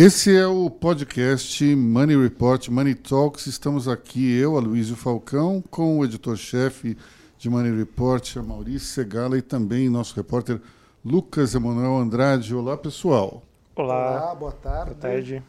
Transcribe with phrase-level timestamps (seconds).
[0.00, 3.48] Esse é o podcast Money Report, Money Talks.
[3.48, 6.96] Estamos aqui, eu, Aloysio Falcão, com o editor-chefe
[7.36, 10.60] de Money Report, a Maurício Segala, e também nosso repórter
[11.04, 12.54] Lucas Emanuel Andrade.
[12.54, 13.42] Olá, pessoal.
[13.74, 14.84] Olá, Olá boa tarde.
[14.84, 15.42] Boa tarde.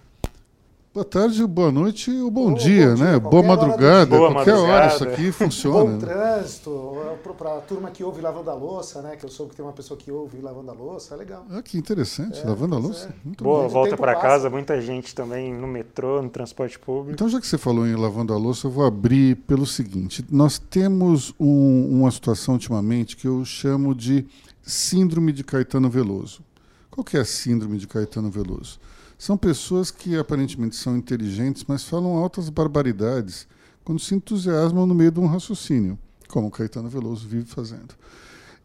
[0.92, 3.20] Boa tarde, boa noite ou bom, dia, bom dia, né?
[3.20, 4.74] Boa madrugada, boa qualquer madrugada.
[4.74, 5.92] hora isso aqui funciona.
[5.92, 6.98] bom trânsito,
[7.38, 9.16] para a turma que ouve lavando a louça, né?
[9.16, 11.46] Que eu soube que tem uma pessoa que ouve lavando a louça, é legal.
[11.52, 13.08] Ah, que interessante, é, lavando a louça.
[13.08, 13.42] É.
[13.44, 13.70] boa, bem.
[13.70, 17.12] volta para casa, muita gente também no metrô, no transporte público.
[17.12, 20.58] Então, já que você falou em lavando a louça, eu vou abrir pelo seguinte: nós
[20.58, 24.26] temos um, uma situação ultimamente que eu chamo de
[24.64, 26.42] síndrome de Caetano Veloso.
[26.90, 28.80] Qual que é a síndrome de Caetano Veloso?
[29.20, 33.46] São pessoas que aparentemente são inteligentes, mas falam altas barbaridades
[33.84, 37.96] quando se entusiasmam no meio de um raciocínio, como Caetano Veloso vive fazendo.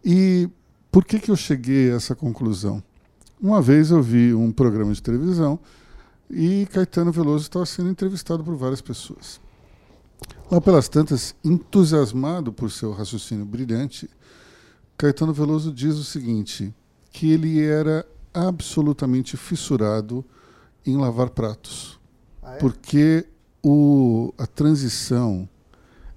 [0.04, 0.48] E
[0.92, 2.80] por que, que eu cheguei a essa conclusão?
[3.42, 5.58] Uma vez eu vi um programa de televisão
[6.30, 9.40] e Caetano Veloso estava sendo entrevistado por várias pessoas.
[10.48, 14.08] Lá pelas tantas, entusiasmado por seu raciocínio brilhante,
[14.96, 16.72] Caetano Veloso diz o seguinte:
[17.10, 20.24] que ele era absolutamente fissurado
[20.86, 21.98] em lavar pratos.
[22.42, 22.58] Ah, é?
[22.58, 23.26] Porque
[23.62, 25.48] o, a transição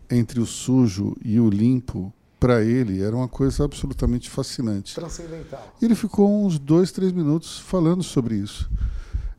[0.10, 4.94] entre o sujo e o limpo, para ele, era uma coisa absolutamente fascinante.
[4.96, 5.76] Transcendental.
[5.82, 8.70] Ele ficou uns dois, três minutos falando sobre isso.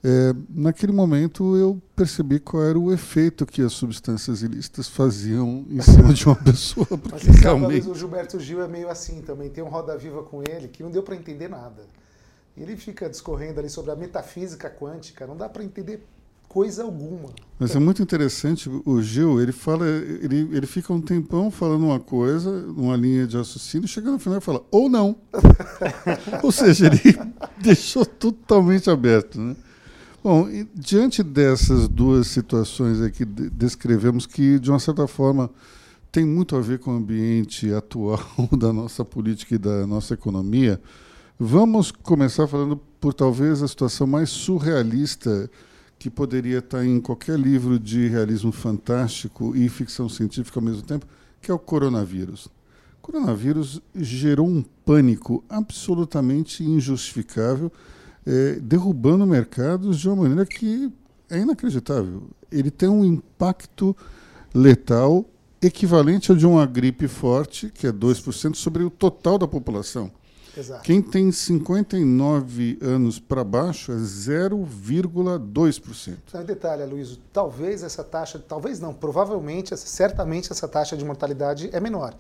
[0.02, 5.80] É, naquele momento eu percebi qual era o efeito que as substâncias ilícitas faziam em
[5.80, 6.86] cima de uma pessoa.
[7.10, 7.82] Mas você realmente...
[7.82, 9.50] sabe, o Gilberto Gil é meio assim também.
[9.50, 11.82] Tem um Roda Viva com ele que não deu para entender nada.
[12.58, 16.02] Ele fica discorrendo ali sobre a metafísica quântica, não dá para entender
[16.48, 17.28] coisa alguma.
[17.58, 22.00] Mas é muito interessante, o Gil, ele fala, ele, ele fica um tempão falando uma
[22.00, 25.16] coisa, uma linha de raciocínio, chega no final e fala, ou não.
[26.42, 27.00] ou seja, ele
[27.60, 29.56] deixou totalmente aberto, né?
[30.22, 35.48] Bom, diante dessas duas situações aqui descrevemos que, de uma certa forma,
[36.10, 38.20] tem muito a ver com o ambiente atual
[38.58, 40.80] da nossa política e da nossa economia,
[41.40, 45.48] Vamos começar falando por talvez a situação mais surrealista
[45.96, 51.06] que poderia estar em qualquer livro de realismo fantástico e ficção científica ao mesmo tempo,
[51.40, 52.46] que é o coronavírus.
[52.46, 57.70] O coronavírus gerou um pânico absolutamente injustificável,
[58.26, 60.92] é, derrubando mercados de uma maneira que
[61.30, 62.24] é inacreditável.
[62.50, 63.96] Ele tem um impacto
[64.52, 65.24] letal
[65.62, 70.10] equivalente ao de uma gripe forte, que é 2%, sobre o total da população.
[70.58, 70.82] Exato.
[70.82, 76.16] Quem tem 59 anos para baixo é 0,2%.
[76.26, 81.70] Só um detalhe, Luiz, talvez essa taxa, talvez não, provavelmente, certamente essa taxa de mortalidade
[81.72, 82.12] é menor,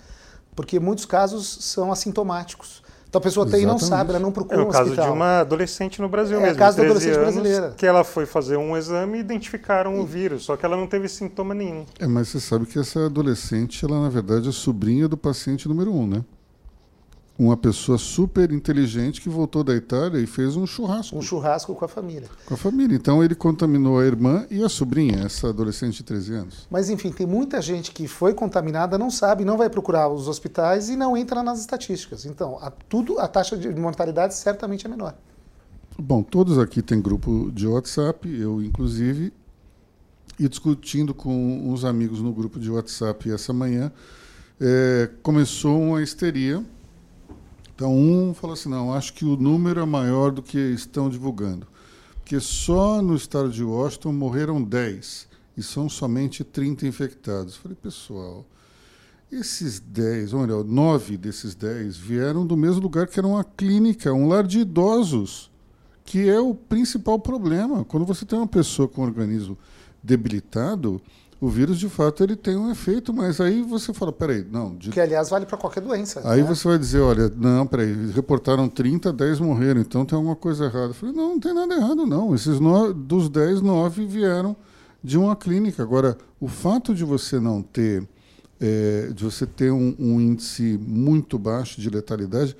[0.54, 2.80] porque muitos casos são assintomáticos.
[3.08, 5.00] Então a pessoa tem e não sabe, ela não procura é o um caso de
[5.00, 6.52] uma adolescente no Brasil é, mesmo.
[6.52, 7.74] É o caso da adolescente anos, brasileira.
[7.74, 10.00] Que ela foi fazer um exame e identificaram e...
[10.00, 11.86] o vírus, só que ela não teve sintoma nenhum.
[11.98, 15.90] É, mas você sabe que essa adolescente, ela na verdade é sobrinha do paciente número
[15.90, 16.22] um, né?
[17.38, 21.16] Uma pessoa super inteligente que voltou da Itália e fez um churrasco.
[21.16, 22.28] Um churrasco com a família.
[22.44, 22.96] Com a família.
[22.96, 26.66] Então ele contaminou a irmã e a sobrinha, essa adolescente de 13 anos.
[26.68, 30.88] Mas enfim, tem muita gente que foi contaminada, não sabe, não vai procurar os hospitais
[30.88, 32.26] e não entra nas estatísticas.
[32.26, 35.14] Então, a, tudo, a taxa de mortalidade certamente é menor.
[35.96, 39.32] Bom, todos aqui têm grupo de WhatsApp, eu inclusive,
[40.40, 43.92] e discutindo com uns amigos no grupo de WhatsApp essa manhã,
[44.60, 46.64] é, começou uma histeria
[47.78, 51.64] então, um falou assim: não, acho que o número é maior do que estão divulgando.
[52.16, 57.54] Porque só no estado de Washington morreram 10 e são somente 30 infectados.
[57.54, 58.44] Eu falei, pessoal,
[59.30, 64.12] esses 10, ou melhor, 9 desses 10 vieram do mesmo lugar que era uma clínica,
[64.12, 65.48] um lar de idosos,
[66.04, 67.84] que é o principal problema.
[67.84, 69.56] Quando você tem uma pessoa com o organismo
[70.02, 71.00] debilitado,
[71.40, 74.74] o vírus de fato ele tem um efeito, mas aí você fala, peraí, não.
[74.74, 74.90] De...
[74.90, 76.20] Que aliás vale para qualquer doença.
[76.28, 76.48] Aí né?
[76.48, 80.88] você vai dizer, olha, não, peraí, reportaram 30, 10 morreram, então tem alguma coisa errada.
[80.88, 82.34] Eu falei, não, não tem nada errado, não.
[82.34, 82.92] Esses no...
[82.92, 84.56] dos 10, 9 vieram
[85.02, 85.80] de uma clínica.
[85.80, 88.02] Agora, o fato de você não ter,
[88.60, 92.56] é, de você ter um, um, índice muito baixo de letalidade,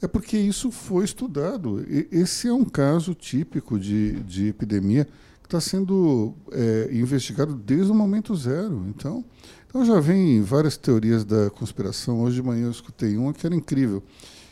[0.00, 1.84] é porque isso foi estudado.
[1.86, 5.06] E, esse é um caso típico de, de epidemia
[5.52, 8.86] está sendo é, investigado desde o momento zero.
[8.88, 9.22] Então,
[9.68, 12.22] então já vem várias teorias da conspiração.
[12.22, 14.02] Hoje de manhã eu escutei uma que era incrível,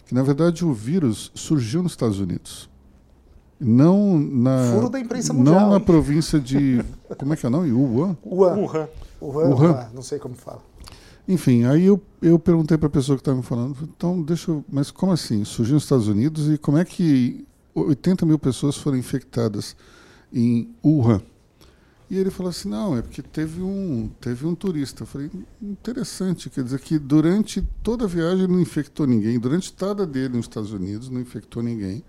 [0.07, 2.69] que na verdade o vírus surgiu nos Estados Unidos.
[3.59, 5.85] Não na Furo da imprensa mundial, não na hein?
[5.85, 6.83] província de
[7.19, 7.61] como é que é não?
[7.61, 8.17] Wuhan.
[8.25, 8.57] Wuhan.
[8.57, 8.89] Wuhan.
[9.21, 9.49] Wuhan.
[9.51, 9.91] Wuhan.
[9.95, 10.63] Não sei como fala.
[11.29, 14.65] Enfim, aí eu, eu perguntei para a pessoa que estava me falando, então deixa eu,
[14.69, 15.45] mas como assim?
[15.45, 19.77] Surgiu nos Estados Unidos e como é que 80 mil pessoas foram infectadas
[20.33, 21.21] em Wuhan.
[22.11, 25.05] E ele falou assim, não, é porque teve um, teve um turista.
[25.05, 25.31] Eu falei,
[25.63, 30.37] interessante, quer dizer que durante toda a viagem não infectou ninguém, durante a estada dele
[30.37, 32.03] nos Estados Unidos não infectou ninguém,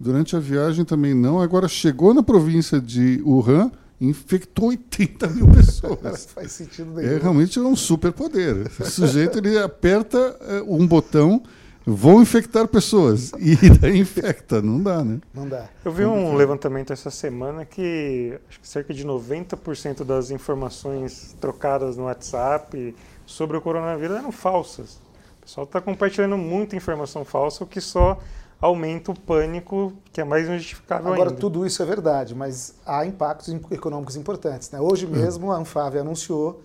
[0.00, 3.70] durante a viagem também não, agora chegou na província de Wuhan,
[4.00, 6.26] infectou 80 mil pessoas.
[6.34, 7.20] Faz sentido É nenhum.
[7.20, 8.68] realmente um superpoder.
[8.80, 11.40] O sujeito ele aperta eh, um botão,
[11.86, 15.20] vou infectar pessoas, e daí infecta, não dá, né?
[15.32, 15.68] Não dá.
[15.84, 21.96] Eu vi um levantamento essa semana que acho que cerca de 90% das informações trocadas
[21.96, 22.94] no WhatsApp
[23.24, 24.98] sobre o coronavírus eram falsas.
[25.40, 28.18] O pessoal está compartilhando muita informação falsa, o que só
[28.60, 31.40] aumenta o pânico, que é mais injustificável Agora, ainda.
[31.40, 34.70] tudo isso é verdade, mas há impactos im- econômicos importantes.
[34.70, 34.80] Né?
[34.80, 36.62] Hoje mesmo, a Anfávia anunciou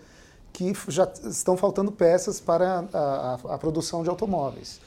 [0.54, 4.80] que já estão faltando peças para a, a- a produção de automóveis,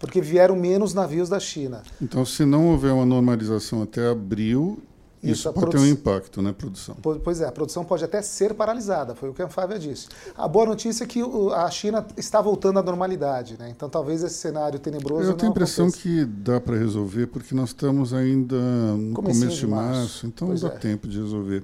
[0.00, 1.82] porque vieram menos navios da China.
[2.02, 4.78] Então, se não houver uma normalização até abril,
[5.22, 6.94] Isso, isso, pode ter um impacto na produção.
[6.94, 10.08] Po- Pois é, a produção pode até ser paralisada, foi o que a Anfávia disse.
[10.34, 11.20] A boa notícia é que
[11.54, 13.68] a China está voltando à normalidade, né?
[13.68, 16.02] então talvez esse cenário tenebroso Eu tenho a impressão aconteça.
[16.02, 18.56] que dá para resolver, porque nós estamos ainda
[18.96, 20.26] no Comecinho começo de de março, março.
[20.26, 20.70] então Pois dá é.
[20.70, 21.62] tempo de resolver.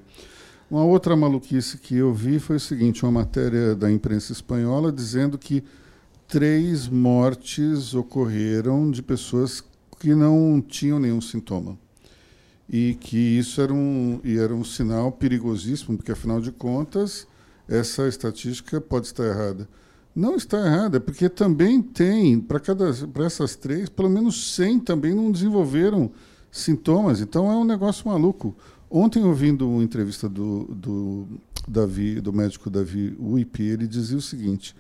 [0.71, 5.39] Uma outra maluquice que eu vi foi o seguinte: uma matéria da imprensa espanhola dizendo
[5.39, 5.63] que
[6.29, 9.63] três mortes ocorreram de pessoas
[9.99, 11.79] que não tinham nenhum sintoma.
[12.69, 17.27] E que isso era um, e era um sinal perigosíssimo, porque afinal de contas,
[17.69, 19.69] essa estatística pode estar errada.
[20.15, 25.15] Não está errada, porque também tem, para cada para essas três, pelo menos 100 também
[25.15, 26.11] não desenvolveram
[26.51, 27.21] sintomas.
[27.21, 28.57] Então é um negócio maluco.
[28.91, 31.27] Ontem, ouvindo uma entrevista do, do,
[31.69, 34.75] Davi, do médico Davi Uip, ele dizia o seguinte: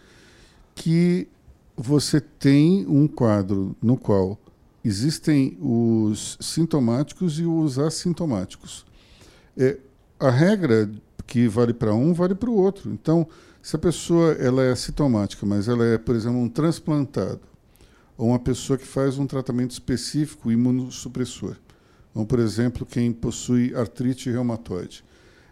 [0.75, 1.29] que
[1.77, 4.39] você tem um quadro no qual
[4.85, 8.87] existem os sintomáticos e os assintomáticos.
[9.57, 9.79] É,
[10.19, 10.91] a regra
[11.27, 12.91] que vale para um vale para o outro.
[12.93, 13.27] Então,
[13.61, 17.41] se a pessoa ela é sintomática, mas ela é, por exemplo, um transplantado,
[18.17, 21.57] ou uma pessoa que faz um tratamento específico imunossupressor,
[22.15, 25.05] ou, por exemplo, quem possui artrite reumatoide,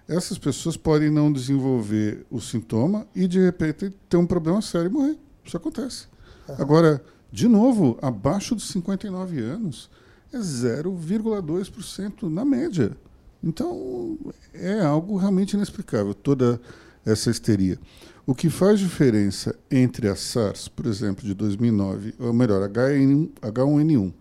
[0.08, 4.92] essas pessoas podem não desenvolver o sintoma e, de repente, ter um problema sério e
[4.92, 5.18] morrer.
[5.44, 6.13] Isso acontece.
[6.58, 7.02] Agora,
[7.32, 9.90] de novo, abaixo dos 59 anos,
[10.32, 12.96] é 0,2% na média.
[13.42, 14.18] Então,
[14.52, 16.60] é algo realmente inexplicável, toda
[17.04, 17.78] essa histeria.
[18.26, 24.12] O que faz diferença entre a SARS, por exemplo, de 2009, ou melhor, HN1, H1N1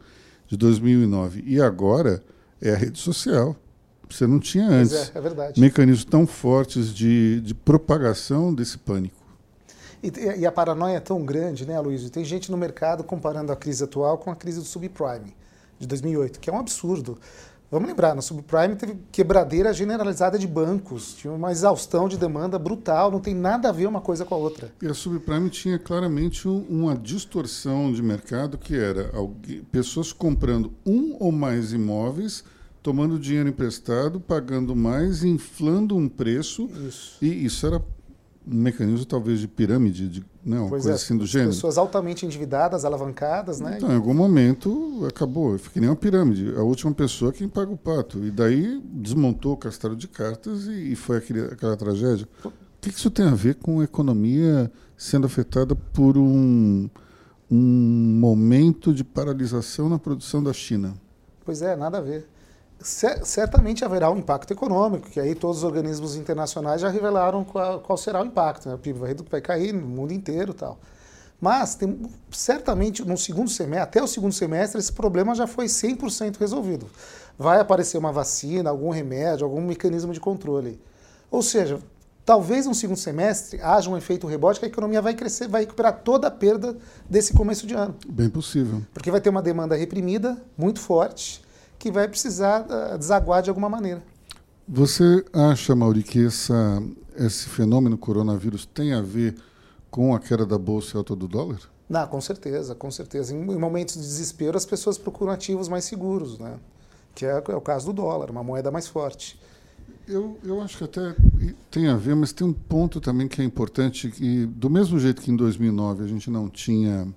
[0.47, 2.21] de 2009 e agora
[2.61, 3.55] é a rede social.
[4.09, 9.22] Você não tinha antes é, é mecanismos tão fortes de, de propagação desse pânico.
[10.03, 10.11] E,
[10.41, 12.07] e a paranoia é tão grande, né, Luiz?
[12.09, 15.33] Tem gente no mercado comparando a crise atual com a crise do subprime
[15.79, 17.17] de 2008, que é um absurdo.
[17.71, 23.09] Vamos lembrar, no subprime teve quebradeira generalizada de bancos, tinha uma exaustão de demanda brutal,
[23.09, 24.71] não tem nada a ver uma coisa com a outra.
[24.79, 30.71] E a subprime tinha claramente um- uma distorção de mercado que era alguém- pessoas comprando
[30.85, 32.43] um ou mais imóveis,
[32.83, 37.17] tomando dinheiro emprestado, pagando mais, inflando um preço, Isso.
[37.21, 37.81] e isso era
[38.45, 41.51] mecanismo talvez de pirâmide, de, não, Pois coisa é, assim do gênero.
[41.51, 43.75] pessoas altamente endividadas, alavancadas, né?
[43.77, 46.53] Então, em algum momento acabou, fica que nem uma pirâmide.
[46.55, 48.23] A última pessoa é quem paga o pato.
[48.25, 52.27] E daí desmontou o castelo de cartas e, e foi aquele, aquela tragédia.
[52.43, 56.89] O que que isso tem a ver com a economia sendo afetada por um,
[57.49, 60.93] um momento de paralisação na produção da China?
[61.45, 62.27] Pois é, nada a ver.
[62.83, 67.79] Cer- Certamente haverá um impacto econômico, que aí todos os organismos internacionais já revelaram qual,
[67.79, 68.67] qual será o impacto.
[68.67, 68.75] Né?
[68.75, 68.99] O PIB
[69.29, 70.77] vai, cair no mundo inteiro tal.
[71.39, 71.99] Mas tem,
[72.31, 76.87] certamente no segundo semestre, até o segundo semestre, esse problema já foi 100% resolvido.
[77.37, 80.79] Vai aparecer uma vacina, algum remédio, algum mecanismo de controle.
[81.29, 81.79] Ou seja,
[82.25, 86.01] talvez no segundo semestre haja um efeito rebote que a economia vai crescer, vai recuperar
[86.03, 86.77] toda a perda
[87.09, 87.95] desse começo de ano.
[88.07, 88.81] Bem possível.
[88.93, 91.42] Porque vai ter uma demanda reprimida muito forte
[91.83, 94.01] que vai precisar ah, desaguar de alguma maneira.
[94.65, 96.81] Você acha, Mauri, que essa,
[97.17, 99.35] esse fenômeno coronavírus tem a ver
[99.91, 101.59] com a queda da bolsa e alta do dólar?
[101.89, 103.35] Não, com certeza, com certeza.
[103.35, 106.57] Em, em momentos de desespero, as pessoas procuram ativos mais seguros, né?
[107.13, 109.37] Que é, é o caso do dólar, uma moeda mais forte.
[110.07, 111.13] Eu, eu acho que até
[111.69, 115.21] tem a ver, mas tem um ponto também que é importante, que do mesmo jeito
[115.21, 117.13] que em 2009 a gente não tinha,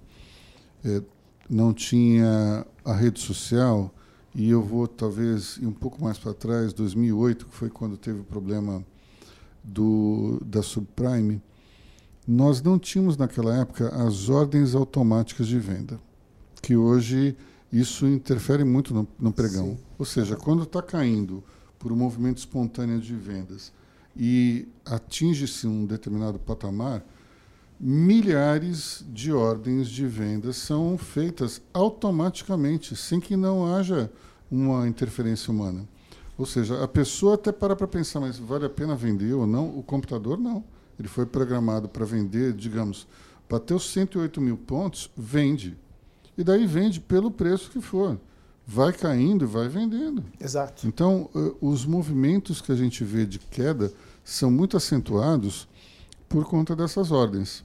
[0.84, 1.02] eh,
[1.48, 3.92] não tinha a rede social,
[4.38, 8.20] e eu vou talvez ir um pouco mais para trás, 2008, que foi quando teve
[8.20, 8.84] o problema
[9.64, 11.40] do, da subprime,
[12.28, 15.98] nós não tínhamos naquela época as ordens automáticas de venda,
[16.60, 17.34] que hoje
[17.72, 19.68] isso interfere muito no, no pregão.
[19.68, 19.78] Sim.
[19.98, 21.42] Ou seja, quando está caindo
[21.78, 23.72] por um movimento espontâneo de vendas
[24.14, 27.02] e atinge-se um determinado patamar,
[27.80, 34.10] milhares de ordens de vendas são feitas automaticamente, sem que não haja
[34.50, 35.86] uma interferência humana.
[36.38, 39.78] Ou seja, a pessoa até para para pensar, mas vale a pena vender ou não?
[39.78, 40.62] O computador não.
[40.98, 43.06] Ele foi programado para vender, digamos,
[43.48, 45.76] para ter os 108 mil pontos, vende.
[46.36, 48.18] E daí vende pelo preço que for.
[48.66, 50.24] Vai caindo e vai vendendo.
[50.40, 50.86] Exato.
[50.86, 53.92] Então, uh, os movimentos que a gente vê de queda
[54.24, 55.68] são muito acentuados
[56.28, 57.64] por conta dessas ordens,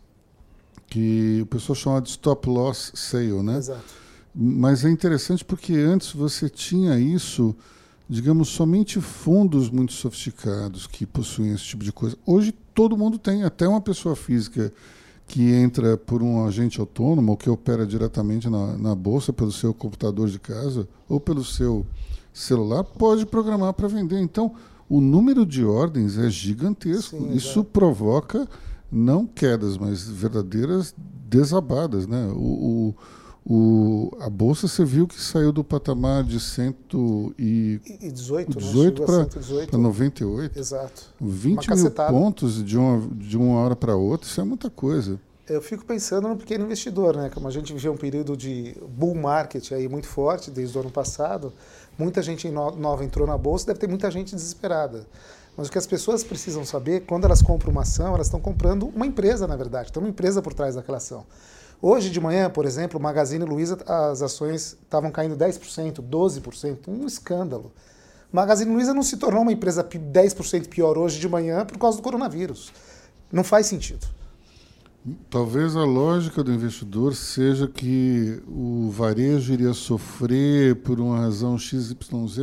[0.88, 3.58] que o pessoal chama de stop loss sale, né?
[3.58, 4.02] Exato.
[4.34, 7.56] Mas é interessante porque antes você tinha isso,
[8.10, 12.18] digamos, somente fundos muito sofisticados que possuem esse tipo de coisa.
[12.26, 14.72] Hoje todo mundo tem, até uma pessoa física
[15.28, 19.74] que entra por um agente autônomo ou que opera diretamente na, na bolsa pelo seu
[19.74, 21.86] computador de casa ou pelo seu
[22.34, 24.20] celular pode programar para vender.
[24.20, 24.54] Então,
[24.90, 27.18] o número de ordens é gigantesco.
[27.18, 28.48] Sim, Isso provoca
[28.92, 30.94] não quedas, mas verdadeiras
[31.30, 32.28] desabadas, né?
[32.36, 32.96] O, o,
[33.46, 36.76] o- a bolsa você viu que saiu do patamar de 100
[37.38, 38.56] e E e 18, né?
[38.66, 39.78] 18 Chegou a para 118.
[39.78, 40.60] 98.
[40.60, 41.04] Exato.
[41.20, 42.12] 20 mil cacetada.
[42.12, 45.20] pontos de uma, de uma hora para outra, isso é muita coisa.
[45.50, 47.30] Eu fico pensando no pequeno investidor, né?
[47.34, 50.92] Como a gente viveu um período de bull market aí muito forte desde o ano
[50.92, 51.52] passado,
[51.98, 55.06] muita gente no- nova entrou na bolsa, deve ter muita gente desesperada.
[55.58, 58.88] Mas o que as pessoas precisam saber, quando elas compram uma ação, elas estão comprando
[58.96, 59.92] uma empresa, na verdade.
[59.92, 61.26] Tem uma empresa por trás daquela ação.
[61.82, 67.72] Hoje de manhã, por exemplo, Magazine Luiza, as ações estavam caindo 10%, 12%, um escândalo.
[68.32, 71.98] Magazine Luiza não se tornou uma empresa pi- 10% pior hoje de manhã por causa
[71.98, 72.72] do coronavírus.
[73.32, 74.06] Não faz sentido.
[75.32, 81.96] Talvez a lógica do investidor seja que o varejo iria sofrer por uma razão XYZ,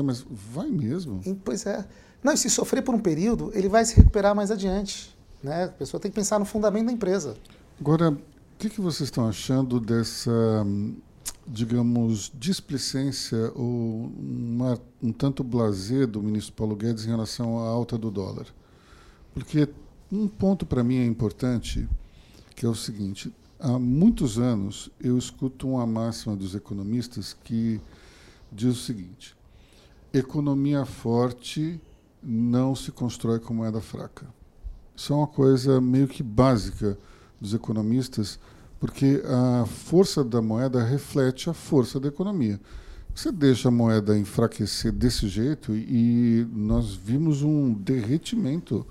[0.05, 1.21] mas vai mesmo.
[1.45, 1.87] Pois é.
[2.23, 5.17] Não, e se sofrer por um período, ele vai se recuperar mais adiante.
[5.41, 5.65] Né?
[5.67, 7.37] A pessoa tem que pensar no fundamento da empresa.
[7.81, 8.19] Agora,
[8.59, 10.33] o que, que vocês estão achando dessa,
[11.47, 17.97] digamos, displicência ou uma- um tanto blazer do ministro Paulo Guedes em relação à alta
[17.97, 18.47] do dólar?
[19.33, 19.69] Porque
[20.11, 21.89] um ponto para mim é importante,
[22.57, 27.81] que é o seguinte: há muitos anos eu escuto uma máxima dos economistas que
[28.51, 29.37] diz o seguinte:
[30.13, 31.81] economia forte
[32.21, 34.27] não se constrói com moeda fraca.
[34.97, 36.99] Isso é uma coisa meio que básica
[37.41, 38.39] dos economistas,
[38.81, 42.61] porque a força da moeda reflete a força da economia.
[43.15, 48.87] Você deixa a moeda enfraquecer desse jeito e nós vimos um derretimento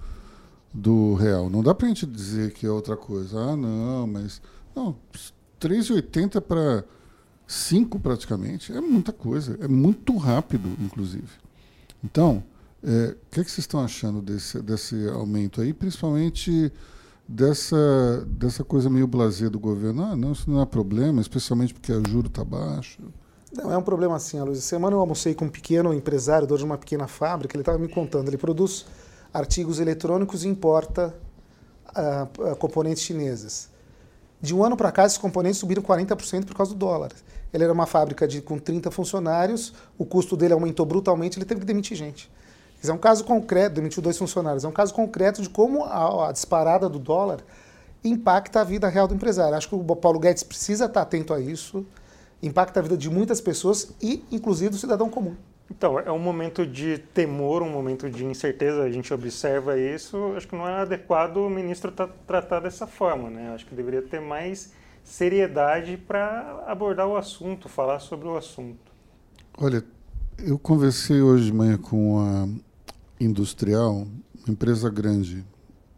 [0.73, 1.49] do real.
[1.49, 3.39] Não dá para a gente dizer que é outra coisa.
[3.39, 4.41] Ah, não, mas.
[4.75, 4.95] Não,
[5.61, 6.83] 3,80 para
[7.47, 9.57] 5 praticamente é muita coisa.
[9.61, 11.29] É muito rápido, inclusive.
[12.03, 12.43] Então,
[12.83, 16.71] é, o que, é que vocês estão achando desse, desse aumento aí, principalmente
[17.27, 20.03] dessa, dessa coisa meio blazer do governo?
[20.03, 23.01] Ah, não, isso não é problema, especialmente porque o juro está baixo.
[23.51, 24.63] Não, é um problema assim, Luiz.
[24.63, 27.87] Semana eu almocei com um pequeno empresário, dono de uma pequena fábrica, ele estava me
[27.87, 28.85] contando, ele produz
[29.33, 31.13] artigos eletrônicos e importa
[31.87, 32.27] ah,
[32.59, 33.69] componentes chineses.
[34.39, 37.11] De um ano para cá, esses componentes subiram 40% por causa do dólar.
[37.51, 41.61] Ele era uma fábrica de, com 30 funcionários, o custo dele aumentou brutalmente, ele teve
[41.61, 42.29] que demitir gente.
[42.87, 45.83] Quer dizer, É um caso concreto, demitiu dois funcionários, é um caso concreto de como
[45.83, 47.39] a, a disparada do dólar
[48.03, 49.55] impacta a vida real do empresário.
[49.55, 51.85] Acho que o Paulo Guedes precisa estar atento a isso,
[52.41, 55.35] impacta a vida de muitas pessoas e, inclusive, do cidadão comum.
[55.69, 60.33] Então, é um momento de temor, um momento de incerteza, a gente observa isso.
[60.37, 63.51] Acho que não é adequado o ministro tra tratar dessa forma, né?
[63.53, 64.71] Acho que deveria ter mais
[65.03, 68.91] seriedade para abordar o assunto, falar sobre o assunto.
[69.57, 69.83] Olha,
[70.37, 72.47] eu conversei hoje de manhã com a
[73.19, 74.07] Industrial,
[74.45, 75.45] uma empresa grande,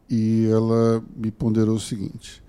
[0.09, 2.41] e ela me ponderou o seguinte: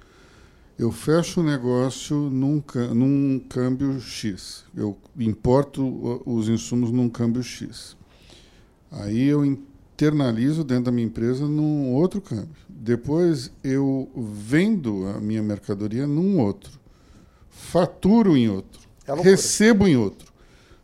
[0.78, 2.62] eu fecho o negócio num,
[2.94, 7.96] num câmbio X, eu importo os insumos num câmbio X.
[8.90, 12.56] Aí eu internalizo dentro da minha empresa num outro câmbio.
[12.66, 16.80] Depois eu vendo a minha mercadoria num outro.
[17.50, 18.80] Faturo em outro.
[19.06, 20.29] É recebo em outro.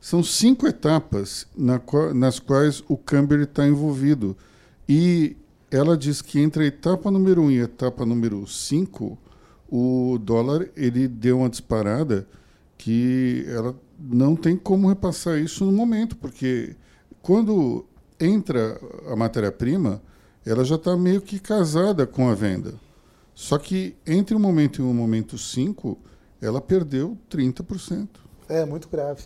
[0.06, 1.82] São cinco etapas na
[2.14, 4.36] nas quais o câmbio está envolvido.
[4.88, 5.36] E
[5.68, 9.18] ela diz que entre a etapa número um e a etapa número cinco,
[9.68, 12.25] o dólar ele deu uma disparada
[12.78, 16.76] que ela não tem como repassar isso no momento, porque
[17.20, 17.84] quando
[18.20, 20.00] entra a matéria-prima,
[20.44, 22.75] ela já está meio que casada com a venda.
[23.34, 25.98] Só que entre um momento e um momento 5,
[26.40, 28.06] ela perdeu 30%.
[28.48, 29.25] É muito grave.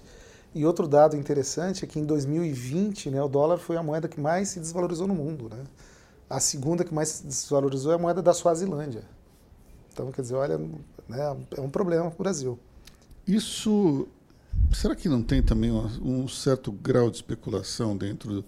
[0.55, 4.21] E outro dado interessante é que em 2020 né, o dólar foi a moeda que
[4.21, 5.49] mais se desvalorizou no mundo.
[5.49, 5.63] Né?
[6.29, 9.05] A segunda que mais se desvalorizou é a moeda da Suazilândia.
[9.93, 10.59] Então, quer dizer, olha,
[11.09, 12.59] né, é um problema para o Brasil.
[13.27, 14.09] Isso.
[14.73, 18.45] Será que não tem também um certo grau de especulação dentro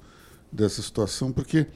[0.50, 1.32] dessa situação?
[1.32, 1.66] Porque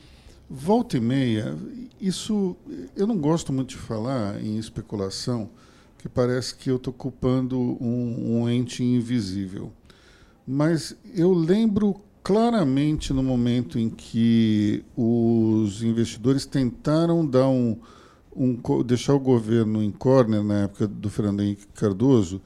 [0.49, 1.56] volta e meia,
[2.00, 2.56] isso.
[2.97, 5.50] Eu não gosto muito de falar em especulação,
[5.99, 9.73] que parece que eu estou culpando um, um ente invisível.
[10.46, 17.76] Mas eu lembro claramente no momento em que os investidores tentaram dar um,
[18.34, 22.40] um, deixar o governo em corner na época do Fernando Henrique Cardoso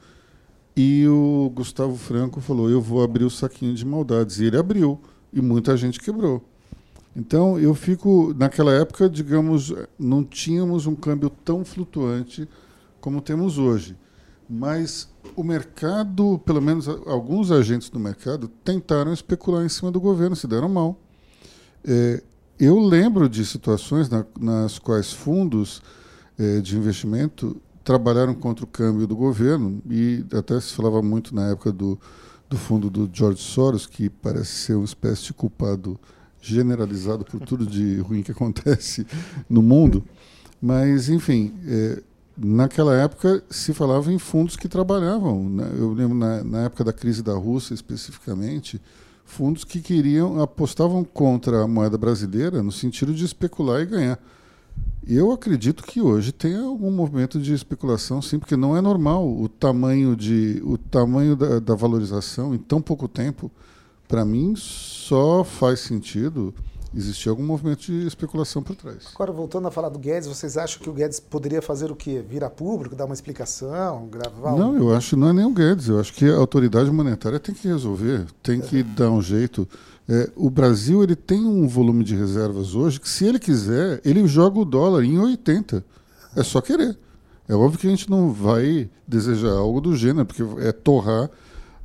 [0.75, 4.39] e o Gustavo Franco falou eu vou abrir o saquinho de maldades.
[4.39, 4.99] E ele abriu
[5.33, 6.43] e muita gente quebrou.
[7.15, 12.47] Então eu fico naquela época digamos não tínhamos um câmbio tão flutuante
[12.99, 13.97] como temos hoje.
[14.49, 20.35] Mas o mercado, pelo menos alguns agentes do mercado, tentaram especular em cima do governo,
[20.35, 20.99] se deram mal.
[21.83, 22.21] É,
[22.59, 25.81] eu lembro de situações na, nas quais fundos
[26.37, 31.49] é, de investimento trabalharam contra o câmbio do governo, e até se falava muito na
[31.49, 31.99] época do,
[32.49, 35.99] do fundo do George Soros, que parece ser uma espécie de culpado
[36.39, 39.05] generalizado por tudo de ruim que acontece
[39.49, 40.03] no mundo.
[40.61, 42.03] Mas, enfim, é,
[42.37, 45.49] naquela época se falava em fundos que trabalhavam.
[45.49, 45.69] Né?
[45.77, 48.81] Eu lembro na, na, época da crise da Rússia especificamente,
[49.25, 54.19] fundos que queriam apostavam contra a moeda brasileira no sentido de especular e ganhar.
[55.05, 59.49] Eu acredito que hoje tem algum movimento de especulação, sim, porque não é normal o
[59.49, 63.51] tamanho de o tamanho da, da valorização em tão pouco tempo.
[64.07, 66.53] Para mim, só faz sentido
[66.93, 69.07] existia algum movimento de especulação por trás.
[69.13, 72.23] Agora, voltando a falar do Guedes, vocês acham que o Guedes poderia fazer o quê?
[72.27, 74.57] Vir a público, dar uma explicação, gravar?
[74.57, 75.87] Não, eu acho que não é nem o Guedes.
[75.87, 78.83] Eu acho que a autoridade monetária tem que resolver, tem que é.
[78.83, 79.67] dar um jeito.
[80.07, 84.27] É, o Brasil ele tem um volume de reservas hoje que, se ele quiser, ele
[84.27, 85.83] joga o dólar em 80.
[86.35, 86.97] É só querer.
[87.47, 91.29] É óbvio que a gente não vai desejar algo do gênero, porque é torrar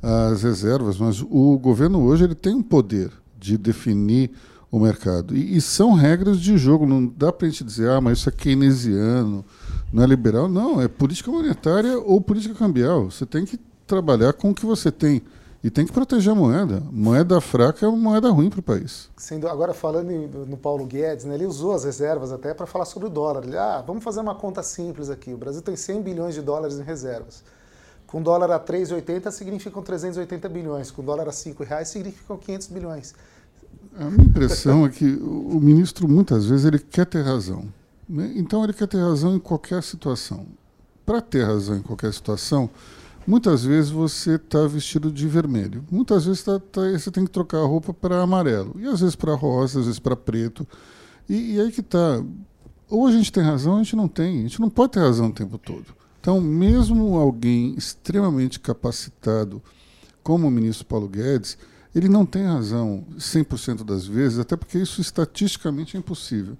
[0.01, 4.31] as reservas, mas o governo hoje ele tem um poder de definir
[4.71, 5.35] o mercado.
[5.35, 8.29] E, e, são regras de jogo, não dá para a gente dizer, ah, mas isso
[8.29, 9.45] é keynesiano,
[9.91, 10.47] não é liberal.
[10.47, 13.09] Não, é política monetária ou política cambial.
[13.09, 15.21] Você tem que trabalhar com o que você tem.
[15.63, 16.83] E tem que proteger a moeda.
[16.91, 19.09] Moeda fraca é uma moeda ruim para o país.
[19.17, 20.11] Sendo, agora, falando
[20.45, 23.43] no Paulo Guedes, né, ele usou as reservas até para falar sobre o dólar.
[23.43, 25.33] Ele, ah, vamos fazer uma conta simples aqui.
[25.33, 27.43] O Brasil tem 100 bilhões de dólares em reservas.
[28.05, 30.91] Com dólar a 3,80 significam 380 bilhões.
[30.91, 33.15] Com dólar a 5 reais significam 500 bilhões.
[33.99, 37.65] A minha impressão é que o ministro, muitas vezes, ele quer ter razão.
[38.07, 38.31] Né?
[38.35, 40.45] Então, ele quer ter razão em qualquer situação.
[41.03, 42.69] Para ter razão em qualquer situação,
[43.25, 45.83] muitas vezes você está vestido de vermelho.
[45.89, 48.75] Muitas vezes tá, tá, você tem que trocar a roupa para amarelo.
[48.77, 50.67] E às vezes para rosa, às vezes para preto.
[51.27, 52.23] E, e aí que está.
[52.89, 54.39] Ou a gente tem razão, ou a gente não tem.
[54.39, 55.85] A gente não pode ter razão o tempo todo.
[56.21, 59.61] Então, mesmo alguém extremamente capacitado,
[60.21, 61.57] como o ministro Paulo Guedes,
[61.97, 66.55] ele não tem razão 100% das vezes, até porque isso estatisticamente é impossível.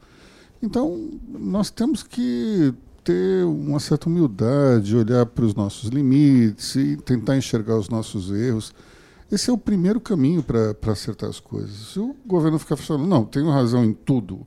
[0.61, 2.73] Então, nós temos que
[3.03, 8.73] ter uma certa humildade, olhar para os nossos limites e tentar enxergar os nossos erros.
[9.31, 11.93] Esse é o primeiro caminho para acertar as coisas.
[11.93, 14.45] Se o governo ficar falando, não, tenho razão em tudo,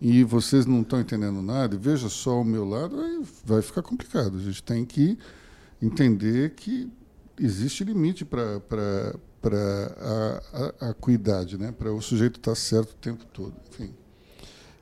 [0.00, 3.82] e vocês não estão entendendo nada, e veja só o meu lado, aí vai ficar
[3.82, 4.38] complicado.
[4.38, 5.18] A gente tem que
[5.82, 6.88] entender que
[7.40, 10.42] existe limite para para
[10.80, 11.72] a, a, acuidade, né?
[11.72, 13.54] para o sujeito estar tá certo o tempo todo.
[13.70, 13.90] Enfim.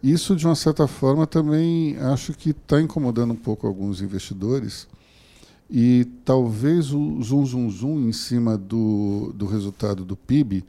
[0.02, 4.86] Isso, de uma certa forma, também acho que está incomodando um pouco alguns investidores
[5.68, 10.64] e talvez o zoom, zoom, zoom em cima do, do resultado do PIB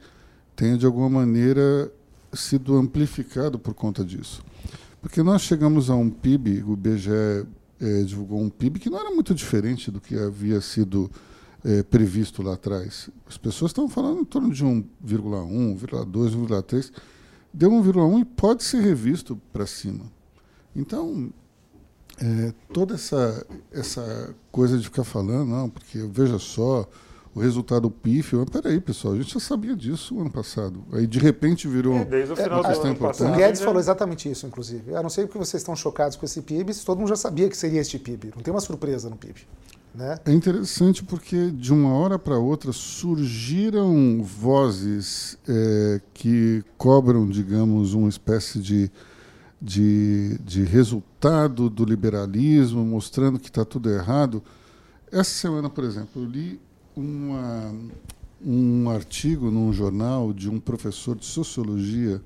[0.56, 1.90] tenha, de alguma maneira,
[2.32, 4.42] sido amplificado por conta disso.
[5.00, 7.46] Porque nós chegamos a um PIB, o IBGE
[7.80, 11.08] é, divulgou um PIB que não era muito diferente do que havia sido
[11.64, 13.10] é, previsto lá atrás.
[13.26, 16.92] As pessoas estão falando em torno de 1,1, 1,2, 1,3.
[17.52, 20.04] Deu 1,1 e pode ser revisto para cima.
[20.74, 21.32] Então,
[22.20, 26.88] é, toda essa, essa coisa de ficar falando, não, porque veja só,
[27.34, 28.44] o resultado pífio.
[28.46, 30.84] Peraí, pessoal, a gente já sabia disso ano passado.
[30.92, 31.96] Aí de repente virou.
[31.96, 33.32] É, desde o final é, do ano passado.
[33.32, 34.94] O Guedes falou exatamente isso, inclusive.
[34.94, 37.56] A não ser que vocês estão chocados com esse PIB, todo mundo já sabia que
[37.56, 38.32] seria este PIB.
[38.34, 39.46] Não tem uma surpresa no PIB.
[39.94, 40.18] Né?
[40.24, 48.08] É interessante porque de uma hora para outra surgiram vozes é, que cobram, digamos, uma
[48.08, 48.90] espécie de,
[49.60, 54.42] de, de resultado do liberalismo, mostrando que está tudo errado.
[55.10, 56.60] Essa semana, por exemplo, eu li
[56.94, 57.74] uma,
[58.44, 62.20] um artigo num jornal de um professor de sociologia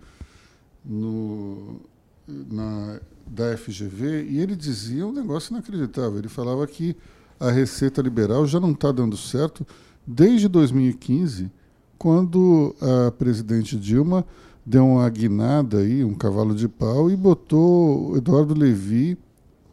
[0.85, 1.81] no,
[2.27, 6.19] na, da FGV e ele dizia um negócio inacreditável.
[6.19, 6.97] Ele falava que
[7.43, 9.67] a receita liberal já não está dando certo
[10.07, 11.51] desde 2015,
[11.99, 14.25] quando a presidente Dilma
[14.65, 19.19] deu uma guinada aí, um cavalo de pau e botou Eduardo Levi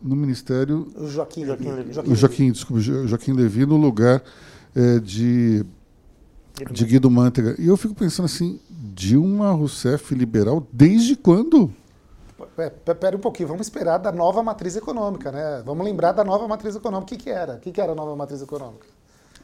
[0.02, 0.88] no ministério.
[0.96, 1.94] O Joaquim, Joaquim Levi.
[1.94, 4.24] Joaquim, Joaquim, desculpa, Joaquim Levi no lugar
[4.76, 5.64] é, de,
[6.58, 7.56] Guido de Guido Mantega.
[7.60, 8.60] E eu fico pensando assim,
[8.96, 11.72] Dilma Rousseff liberal, desde quando?
[13.00, 15.64] Pera um pouquinho, vamos esperar da nova matriz econômica, né?
[15.66, 17.14] Vamos lembrar da nova matriz econômica.
[17.14, 17.54] O que, que era?
[17.56, 18.86] O que, que era a nova matriz econômica?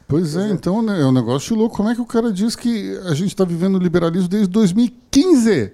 [0.08, 1.76] Pois é, então né, é um negócio louco.
[1.76, 5.72] Como é que o cara diz que a gente está vivendo liberalismo desde 2015?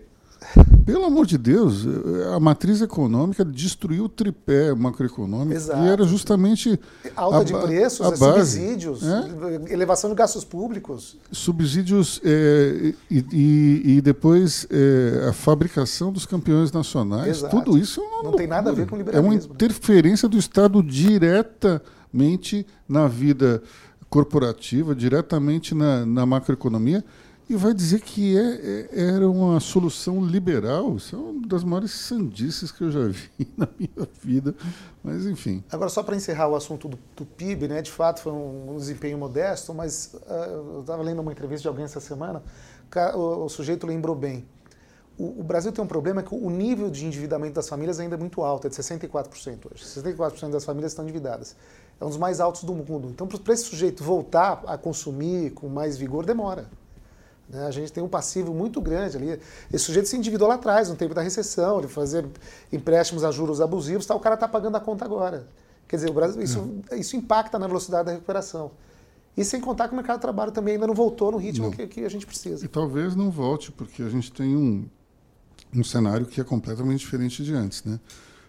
[0.84, 1.86] Pelo amor de Deus,
[2.34, 5.82] a matriz econômica destruiu o tripé macroeconômico Exato.
[5.82, 6.78] e era justamente
[7.14, 9.72] alta a, de preços, a é base, subsídios, é?
[9.72, 16.72] elevação de gastos públicos, subsídios é, e, e, e, depois é, a fabricação dos campeões
[16.72, 17.38] nacionais.
[17.38, 17.56] Exato.
[17.56, 19.32] Tudo isso é não tem nada a ver com liberalismo.
[19.32, 23.62] É uma interferência do Estado diretamente na vida
[24.12, 27.02] corporativa, diretamente na, na macroeconomia,
[27.52, 30.96] e vai dizer que é, é, era uma solução liberal.
[30.96, 34.54] Isso é uma das maiores sandices que eu já vi na minha vida.
[35.04, 35.62] Mas, enfim.
[35.70, 38.76] Agora, só para encerrar o assunto do, do, PIB, né, de fato foi um, um
[38.78, 42.42] desempenho modesto, mas uh, eu estava lendo uma entrevista de alguém essa semana,
[43.14, 44.46] o, o, sujeito lembrou bem.
[45.18, 48.18] O, o, Brasil tem um problema que o nível de endividamento das famílias ainda é
[48.18, 49.84] muito alto, é de 64% hoje.
[49.84, 51.54] 64% das famílias estão endividadas
[52.00, 53.08] é um dos mais altos do mundo.
[53.10, 56.66] Então, para esse sujeito voltar a consumir com mais vigor, demora.
[57.52, 57.66] Né?
[57.66, 59.38] A gente tem um passivo muito grande ali.
[59.72, 62.24] Esse sujeito se endividou lá atrás, no tempo da recessão, ele fazia
[62.72, 65.46] empréstimos a juros abusivos, tá, o cara está pagando a conta agora.
[65.86, 66.80] Quer dizer, o Brasil, isso, hum.
[66.92, 68.70] isso impacta na velocidade da recuperação.
[69.36, 71.86] E sem contar que o mercado de trabalho também ainda não voltou no ritmo que,
[71.86, 72.64] que, a gente precisa.
[72.64, 74.86] E talvez não volte, porque a gente tem um,
[75.74, 77.82] um cenário que é completamente diferente de antes.
[77.84, 77.98] Né?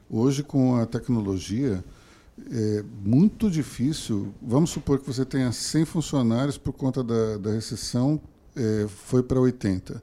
[0.10, 1.84] Hoje, com a tecnologia,
[2.52, 4.34] é muito difícil.
[4.42, 8.20] Vamos supor que você tenha 100 funcionários por conta da, da recessão,
[8.56, 10.02] é, foi para 80.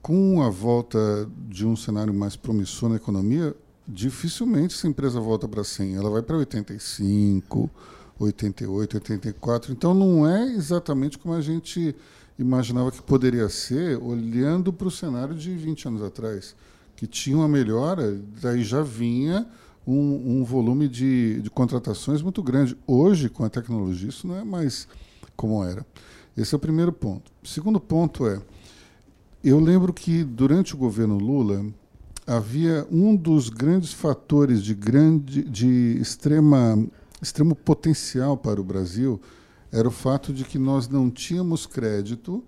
[0.00, 3.54] Com a volta de um cenário mais promissor na economia,
[3.86, 5.96] dificilmente essa empresa volta para 100.
[5.96, 7.70] Ela vai para 85,
[8.18, 9.72] 88, 84.
[9.72, 11.94] Então não é exatamente como a gente
[12.38, 16.54] imaginava que poderia ser, olhando para o cenário de 20 anos atrás,
[16.96, 19.46] que tinha uma melhora, daí já vinha
[19.86, 22.76] um, um volume de, de contratações muito grande.
[22.86, 24.88] Hoje, com a tecnologia, isso não é mais
[25.36, 25.84] como era.
[26.36, 27.30] Esse é o primeiro ponto.
[27.42, 28.40] O segundo ponto é,
[29.42, 31.64] eu lembro que durante o governo Lula
[32.26, 36.82] havia um dos grandes fatores de grande, de extrema,
[37.20, 39.20] extremo potencial para o Brasil
[39.74, 42.44] era o fato de que nós não tínhamos crédito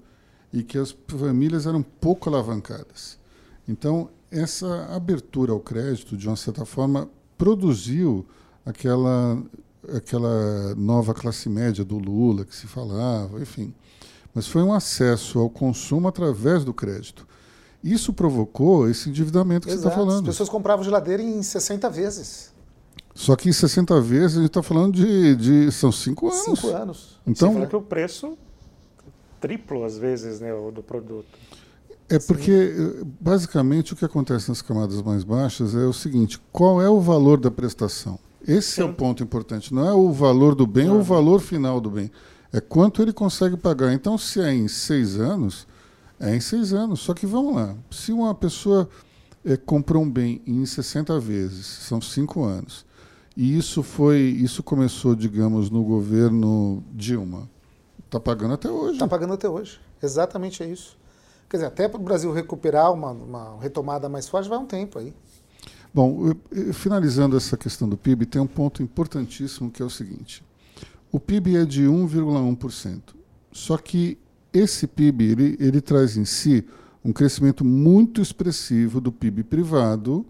[0.52, 3.18] e que as famílias eram pouco alavancadas.
[3.66, 8.24] Então, essa abertura ao crédito, de uma certa forma, produziu
[8.64, 9.42] aquela
[9.94, 13.74] aquela nova classe média do Lula que se falava, enfim.
[14.34, 17.26] Mas foi um acesso ao consumo através do crédito.
[17.82, 19.82] Isso provocou esse endividamento que Exato.
[19.82, 20.24] você está falando.
[20.24, 22.52] As pessoas compravam geladeira em 60 vezes.
[23.14, 25.72] Só que em 60 vezes a gente está falando de, de.
[25.72, 26.60] São cinco anos.
[26.60, 27.20] Cinco anos.
[27.26, 28.36] Então, você fala que o preço
[29.40, 31.26] triplo às vezes né, do produto.
[32.08, 32.72] É porque,
[33.20, 37.40] basicamente, o que acontece nas camadas mais baixas é o seguinte: qual é o valor
[37.40, 38.18] da prestação?
[38.46, 38.82] Esse Sim.
[38.82, 39.74] é o ponto importante.
[39.74, 42.10] Não é o valor do bem ou o valor final do bem.
[42.52, 43.92] É quanto ele consegue pagar.
[43.92, 45.66] Então, se é em seis anos,
[46.20, 47.00] é em seis anos.
[47.00, 48.88] Só que vamos lá: se uma pessoa
[49.44, 52.84] é, comprou um bem em 60 vezes, são cinco anos,
[53.36, 57.48] e isso foi, isso começou, digamos, no governo Dilma,
[58.04, 58.94] está pagando até hoje.
[58.94, 59.80] Está pagando até hoje.
[60.02, 60.96] Exatamente é isso.
[61.48, 64.98] Quer dizer, até para o Brasil recuperar uma, uma retomada mais forte, vai um tempo
[64.98, 65.14] aí.
[65.96, 66.34] Bom,
[66.74, 70.44] finalizando essa questão do PIB, tem um ponto importantíssimo que é o seguinte:
[71.10, 73.00] o PIB é de 1,1%.
[73.50, 74.18] Só que
[74.52, 76.66] esse PIB ele, ele traz em si
[77.02, 80.26] um crescimento muito expressivo do PIB privado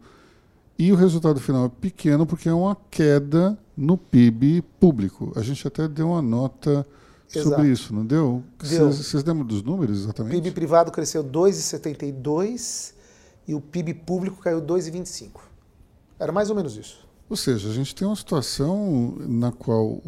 [0.78, 5.32] e o resultado final é pequeno porque é uma queda no PIB público.
[5.34, 6.86] A gente até deu uma nota
[7.28, 7.48] Exato.
[7.50, 8.44] sobre isso, não deu?
[8.60, 8.92] deu.
[8.92, 10.32] Vocês lembram dos números exatamente?
[10.32, 12.94] O PIB privado cresceu 2,72
[13.48, 15.45] e o PIB público caiu 2,25.
[16.18, 17.06] Era mais ou menos isso.
[17.28, 20.00] Ou seja, a gente tem uma situação na qual o,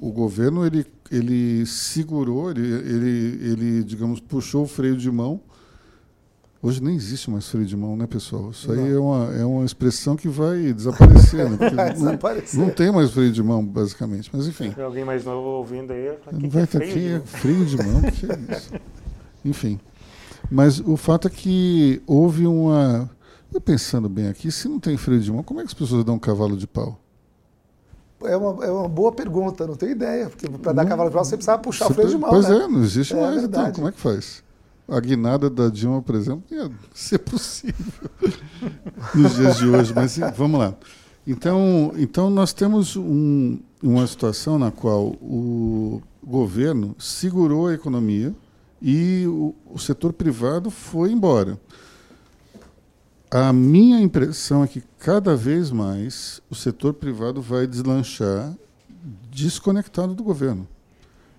[0.00, 5.40] o, o governo ele, ele segurou, ele, ele, ele, digamos, puxou o freio de mão
[6.60, 8.50] Hoje nem existe mais freio de mão, né, pessoal?
[8.50, 11.48] Isso aí é uma, é uma expressão que vai desaparecer.
[11.48, 11.56] Né?
[11.70, 12.60] Vai não, desaparecer.
[12.60, 14.28] não tem mais freio de mão, basicamente.
[14.32, 14.72] Mas enfim.
[14.72, 17.26] Tem alguém mais novo ouvindo aí, fala, Não que vai é que de é mão?"
[17.26, 18.72] freio de mão, que é isso.
[19.44, 19.78] Enfim.
[20.50, 23.08] Mas o fato é que houve uma.
[23.52, 26.04] Eu pensando bem aqui, se não tem freio de mão, como é que as pessoas
[26.04, 26.98] dão um cavalo de pau?
[28.22, 30.28] É uma, é uma boa pergunta, não tenho ideia.
[30.28, 32.30] Porque para dar cavalo de pau você precisava puxar Você o freio de mão.
[32.30, 32.56] Pois né?
[32.56, 33.44] é, não existe É mais.
[33.44, 34.42] Então, como é que faz?
[34.88, 38.10] A guinada da Dilma, por exemplo, ia ser possível
[39.14, 39.92] nos dias de hoje.
[39.94, 40.74] Mas vamos lá.
[41.26, 48.34] Então, então nós temos um- uma situação na qual o governo segurou a economia
[48.80, 51.58] e o, o setor privado foi embora.
[53.30, 58.56] A minha impressão é que cada vez mais o setor privado vai deslanchar
[59.30, 60.66] desconectado do governo.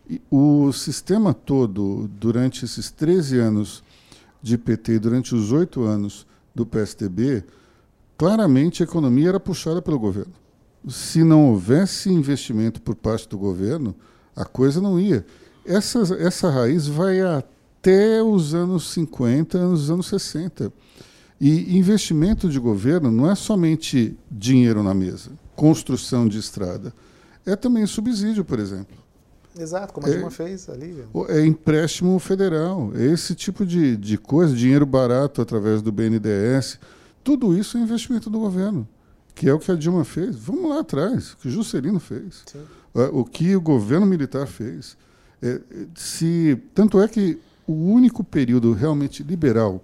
[0.08, 3.84] E o sistema todo, durante esses 13 anos
[4.40, 7.44] de PT e durante os oito anos do PSDB,
[8.16, 10.34] claramente a economia era puxada pelo governo.
[10.88, 13.96] Se não houvesse investimento por parte do governo,
[14.36, 15.26] a coisa não ia.
[15.66, 20.72] Essa, essa raiz vai até os anos 50, os anos 60.
[21.40, 26.94] E investimento de governo não é somente dinheiro na mesa, construção de estrada.
[27.46, 28.98] É também subsídio, por exemplo.
[29.58, 31.04] Exato, como a É- Dilma fez ali.
[31.30, 36.78] É empréstimo federal, é esse tipo de, de coisa, dinheiro barato através do BNDES.
[37.24, 38.88] Tudo isso é investimento do governo,
[39.34, 40.36] que é o que a Dilma fez.
[40.36, 42.60] Vamos lá atrás, o que o Juscelino fez, Sim.
[42.96, 44.98] é, o que o governo militar fez.
[45.42, 49.82] É, é, se, tanto é que o único período realmente liberal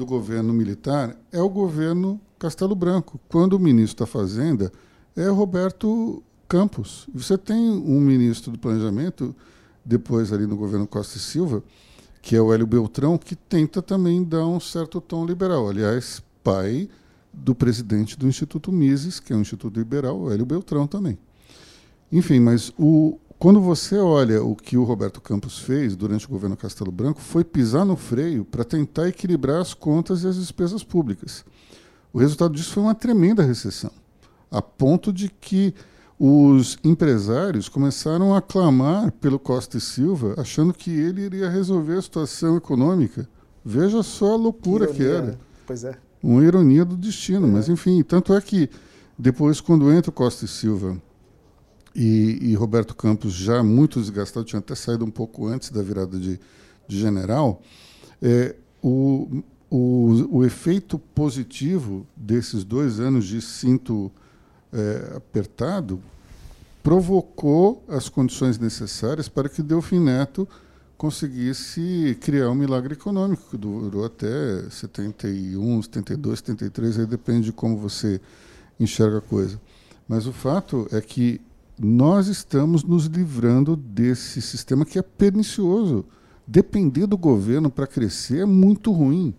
[0.00, 4.72] do governo militar é o governo Castelo Branco, quando o ministro da Fazenda
[5.14, 7.06] é Roberto Campos.
[7.14, 9.36] Você tem um ministro do Planejamento,
[9.84, 11.62] depois ali no governo Costa e Silva,
[12.22, 15.68] que é o Hélio Beltrão, que tenta também dar um certo tom liberal.
[15.68, 16.88] Aliás, pai
[17.30, 21.18] do presidente do Instituto Mises, que é um instituto liberal, o Hélio Beltrão também.
[22.10, 26.58] Enfim, mas o, quando você olha o que o Roberto Campos fez durante o governo
[26.58, 31.42] Castelo Branco, foi pisar no freio para tentar equilibrar as contas e as despesas públicas.
[32.12, 33.90] O resultado disso foi uma tremenda recessão,
[34.50, 35.74] a ponto de que
[36.18, 42.02] os empresários começaram a clamar pelo Costa e Silva, achando que ele iria resolver a
[42.02, 43.26] situação econômica.
[43.64, 45.38] Veja só a loucura que Ironia, era né?
[45.66, 45.96] Pois é.
[46.22, 47.48] uma ironia do destino.
[47.48, 48.68] Mas, enfim, tanto é que
[49.18, 51.00] depois, quando entra o Costa e Silva
[51.94, 56.18] e, e Roberto Campos, já muito desgastado, tinha até saído um pouco antes da virada
[56.18, 56.38] de,
[56.86, 57.62] de general,
[58.22, 64.10] é, o, o, o efeito positivo desses dois anos de cinto
[64.72, 66.00] é, apertado
[66.82, 70.48] provocou as condições necessárias para que Delfim Neto
[70.96, 77.76] conseguisse criar um milagre econômico, que durou até 71, 72, 73, aí depende de como
[77.76, 78.20] você
[78.78, 79.58] enxerga a coisa.
[80.06, 81.40] Mas o fato é que
[81.82, 86.04] nós estamos nos livrando desse sistema que é pernicioso.
[86.46, 89.34] Depender do governo para crescer é muito ruim.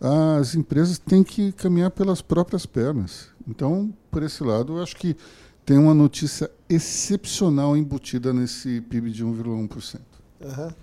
[0.00, 3.28] As empresas têm que caminhar pelas próprias pernas.
[3.46, 5.16] Então, por esse lado, eu acho que
[5.64, 10.00] tem uma notícia excepcional embutida nesse PIB de 1,1%.
[10.44, 10.74] Aham.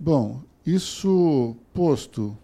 [0.00, 2.36] Bom, isso posto,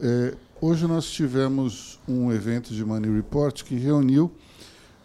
[0.00, 4.32] é, hoje nós tivemos um evento de Money Report que reuniu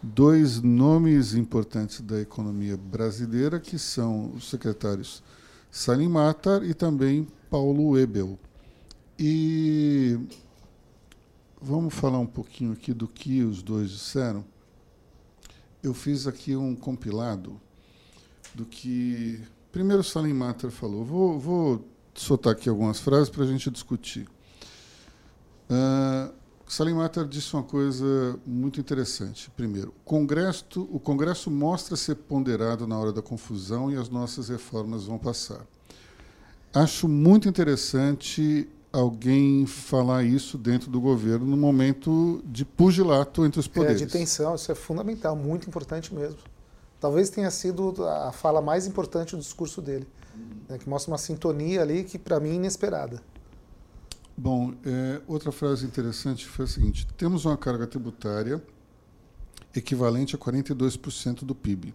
[0.02, 5.22] dois nomes importantes da economia brasileira, que são os secretários
[5.70, 8.38] Salim Matar e também Paulo Ebel.
[9.18, 10.18] E
[11.60, 14.44] vamos falar um pouquinho aqui do que os dois disseram.
[15.82, 17.60] Eu fiz aqui um compilado
[18.54, 21.04] do que primeiro Salim Matar falou.
[21.04, 24.28] Vou, vou soltar aqui algumas frases para a gente discutir.
[25.70, 26.41] Uh,
[26.72, 29.50] Salim Matar disse uma coisa muito interessante.
[29.50, 34.48] Primeiro, o Congresso, o Congresso mostra ser ponderado na hora da confusão e as nossas
[34.48, 35.66] reformas vão passar.
[36.72, 43.66] Acho muito interessante alguém falar isso dentro do governo no momento de pugilato entre os
[43.66, 43.98] É, poderes.
[43.98, 46.38] de tensão, isso é fundamental, muito importante mesmo.
[46.98, 50.08] Talvez tenha sido a fala mais importante do discurso dele,
[50.66, 53.20] né, que mostra uma sintonia ali que, para mim, é inesperada.
[54.36, 58.62] Bom, é, outra frase interessante foi a seguinte: temos uma carga tributária
[59.74, 61.94] equivalente a 42% do PIB.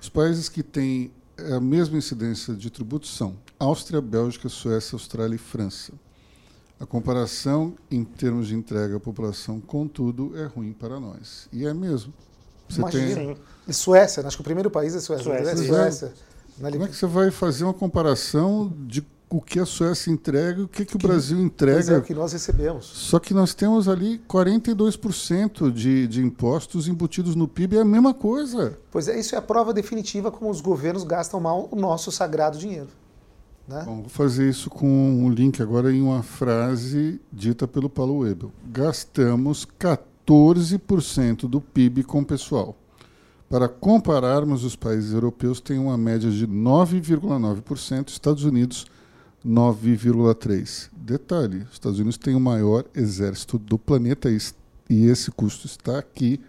[0.00, 1.10] Os países que têm
[1.54, 5.92] a mesma incidência de tributos são Áustria, Bélgica, Suécia, Austrália e França.
[6.80, 11.48] A comparação em termos de entrega à população, contudo, é ruim para nós.
[11.52, 12.12] E é mesmo.
[12.68, 13.14] Você Imagina.
[13.14, 13.36] tem.
[13.66, 14.28] E Suécia, né?
[14.28, 15.24] acho que o primeiro país é Suécia.
[15.24, 15.50] Suécia.
[15.50, 16.14] É Suécia.
[16.58, 20.62] Na como é que você vai fazer uma comparação de o que a Suécia entrega
[20.62, 21.98] o que, que o Brasil Pois é, entrega.
[21.98, 22.86] o que nós recebemos.
[22.86, 28.14] Só que nós temos ali 42% de, de impostos embutidos no PIB, é a mesma
[28.14, 28.78] coisa.
[28.90, 32.58] Pois é, isso é a prova definitiva como os governos gastam mal o nosso sagrado
[32.58, 32.88] dinheiro.
[33.66, 33.82] Né?
[33.84, 38.50] Bom, vou fazer isso com um link agora em uma frase dita pelo Paulo Webel.
[38.72, 42.74] Gastamos 14% do PIB com pessoal.
[43.48, 48.86] Para compararmos, os países europeus têm uma média de 9,9%, Estados Unidos
[49.44, 50.90] 9,3%.
[50.92, 54.54] Detalhe: os Estados Unidos têm o maior exército do planeta e es-
[54.88, 56.40] esse custo está aqui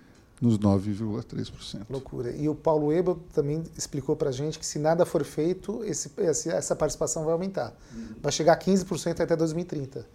[0.41, 1.85] nos 9,3%.
[1.89, 2.31] Loucura.
[2.31, 6.09] E o Paulo Ebel também explicou para a gente que se nada for feito, esse,
[6.49, 7.73] essa participação vai aumentar.
[8.21, 10.05] Vai chegar a 15% até 2030.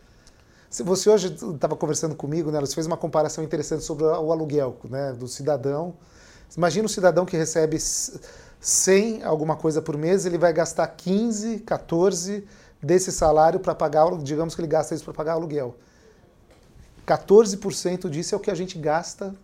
[0.70, 4.76] Se você hoje estava conversando comigo, né, você fez uma comparação interessante sobre o aluguel
[4.88, 5.94] né, do cidadão.
[6.56, 8.18] Imagina o cidadão que recebe s-
[8.60, 12.44] 100 alguma coisa por mês, ele vai gastar 15, 14
[12.84, 15.74] desse salário para pagar, digamos que ele gasta isso para pagar aluguel.
[17.06, 19.34] 14% disso é o que a gente gasta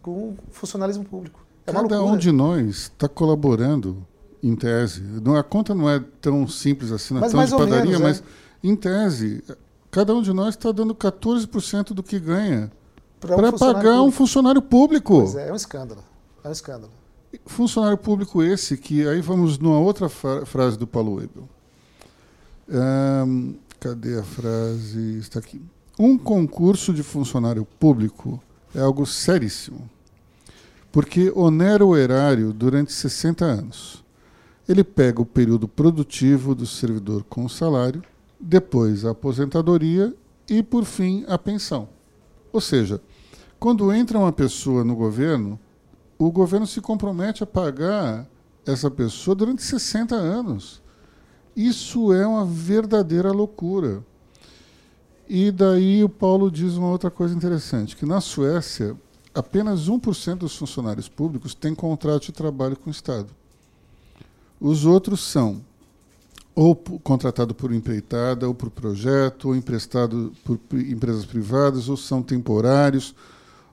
[0.00, 1.44] com funcionalismo público.
[1.66, 4.04] É Cada um de nós está colaborando,
[4.42, 5.02] em tese.
[5.02, 8.02] Não, a conta não é tão simples assim, não é tão de padaria, menos, é.
[8.02, 8.22] mas
[8.62, 9.44] em tese,
[9.90, 12.72] cada um de nós está dando 14% do que ganha
[13.20, 14.16] para funcionário pagar um público.
[14.16, 15.20] funcionário público.
[15.20, 16.02] Pois é, é um escândalo.
[16.42, 16.92] É um escândalo.
[17.46, 21.48] Funcionário público esse, que aí vamos numa outra fra- frase do Paulo Webel.
[22.70, 25.18] Ahn, cadê a frase?
[25.18, 25.60] Está aqui.
[25.98, 28.42] Um concurso de funcionário público
[28.74, 29.88] é algo seríssimo,
[30.90, 34.04] porque onera o erário durante 60 anos.
[34.68, 38.02] Ele pega o período produtivo do servidor com o salário,
[38.38, 40.14] depois a aposentadoria
[40.48, 41.88] e, por fim, a pensão.
[42.52, 43.00] Ou seja,
[43.58, 45.58] quando entra uma pessoa no governo,
[46.18, 48.26] o governo se compromete a pagar
[48.66, 50.81] essa pessoa durante 60 anos.
[51.56, 54.02] Isso é uma verdadeira loucura.
[55.28, 58.96] E daí o Paulo diz uma outra coisa interessante, que na Suécia,
[59.34, 63.28] apenas 1% dos funcionários públicos têm contrato de trabalho com o Estado.
[64.60, 65.62] Os outros são
[66.54, 73.14] ou contratado por empreitada, ou por projeto, ou emprestado por empresas privadas, ou são temporários,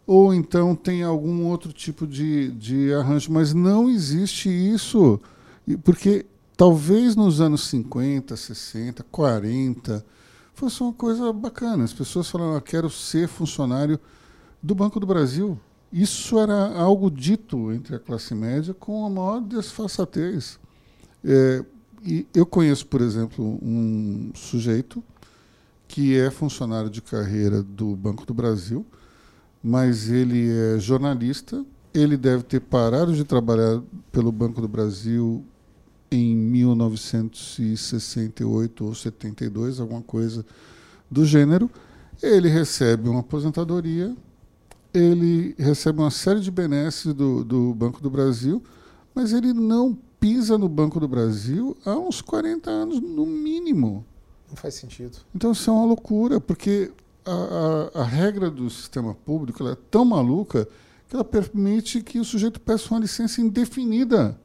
[0.08, 5.20] ou então tem algum outro tipo de, de arranjo, mas não existe isso,
[5.84, 6.26] porque
[6.60, 10.06] talvez nos anos 50, 60, 40
[10.54, 11.86] fosse uma coisa bacana.
[11.86, 13.98] As pessoas falavam, ah, quero ser funcionário
[14.62, 15.58] do Banco do Brasil.
[15.90, 20.60] Isso era algo dito entre a classe média com a maior desfaçatez.
[21.24, 21.64] É,
[22.04, 25.02] e eu conheço, por exemplo, um sujeito
[25.88, 28.86] que é funcionário de carreira do Banco do Brasil,
[29.64, 31.66] mas ele é jornalista.
[31.94, 35.42] Ele deve ter parado de trabalhar pelo Banco do Brasil
[36.12, 40.46] em 1968 ou 72, alguma coisa
[41.10, 41.70] do gênero.
[42.22, 44.14] Ele recebe uma aposentadoria,
[44.94, 48.62] ele recebe uma série de benesses do, do Banco do Brasil,
[49.14, 54.06] mas ele não pisa no Banco do Brasil há uns 40 anos, no mínimo.
[54.50, 55.18] Não faz sentido.
[55.34, 56.92] Então isso é uma loucura, porque
[57.26, 60.68] a, a, a regra do sistema público é tão maluca
[61.08, 64.38] que ela permite que o sujeito peça uma licença indefinida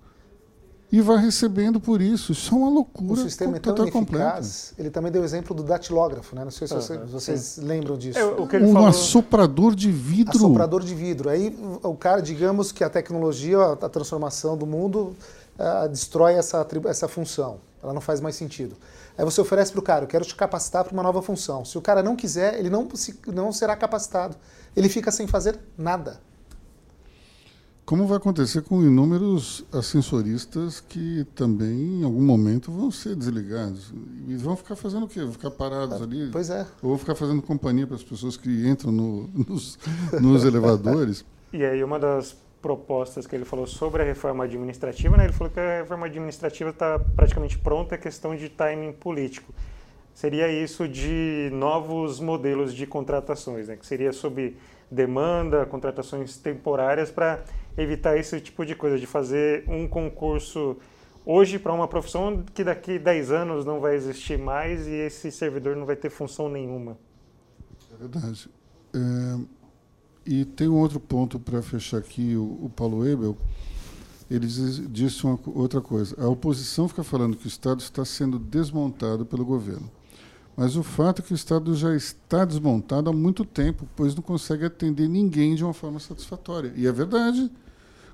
[0.96, 2.33] e vá recebendo por isso.
[2.33, 3.98] Isso é uma O loucura sistema é tão completa.
[4.24, 4.74] ineficaz.
[4.78, 6.44] Ele também deu o exemplo do datilógrafo, né?
[6.44, 7.04] Não sei se Ah, você- sim.
[7.07, 8.18] vocês lembram disso.
[8.18, 8.88] É, o que ele Um falou...
[8.88, 10.37] assoprador de vidro.
[10.37, 11.28] Assoprador de vidro.
[11.28, 15.14] Aí o cara, digamos que a tecnologia, a a transformação do mundo
[15.59, 17.59] ah, destrói essa, essa função.
[17.83, 18.76] Ela não faz mais sentido.
[19.16, 21.64] Aí você oferece para o cara, eu quero te capacitar para uma nova função.
[21.64, 24.37] Se o cara não quiser, ele não, se- não será capacitado.
[24.76, 26.18] Ele fica sem fazer nada.
[27.85, 33.92] Como vai acontecer com inúmeros ascensoristas que também, em algum momento, vão ser desligados.
[34.27, 35.20] E vão ficar fazendo o quê?
[35.20, 36.31] Vão ficar parados ali?
[36.33, 36.66] Pois é.
[36.83, 39.79] Ou vão ficar fazendo companhia para as pessoas que entram no- nos,
[40.20, 41.25] nos elevadores?
[41.53, 45.53] E aí uma das propostas que ele falou sobre a reforma administrativa, né, ele falou
[45.53, 49.55] que a reforma administrativa está praticamente pronta, é questão de timing político.
[50.12, 54.57] Seria isso de novos modelos de contratações, né, que seria sob
[54.91, 57.45] demanda, contratações temporárias para
[57.77, 60.77] evitar esse tipo de coisa, de fazer um concurso
[61.27, 65.75] hoje para uma profissão que daqui 10 anos não vai existir mais e esse servidor
[65.77, 66.99] não vai ter função nenhuma.
[67.93, 68.49] É verdade.
[68.95, 69.39] É,
[70.27, 73.37] e tem um outro ponto para fechar aqui, o, o Paulo Ebel,
[74.31, 76.14] ele diz- disse uma outra coisa.
[76.18, 79.91] A oposição fica falando que o Estado está sendo desmontado pelo governo.
[80.57, 84.22] Mas o fato é que o Estado já está desmontado há muito tempo, pois não
[84.22, 86.72] consegue atender ninguém de uma forma satisfatória.
[86.77, 87.51] E é verdade.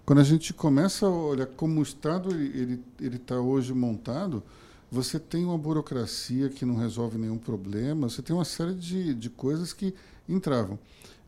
[0.05, 4.43] Quando a gente começa a olhar como o Estado ele está hoje montado,
[4.91, 9.31] você tem uma burocracia que não resolve nenhum problema, você tem uma série de, de
[9.31, 9.95] coisas que
[10.29, 10.79] entravam.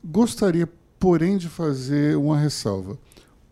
[0.05, 0.69] Gostaria,
[0.99, 2.99] porém, de fazer uma ressalva.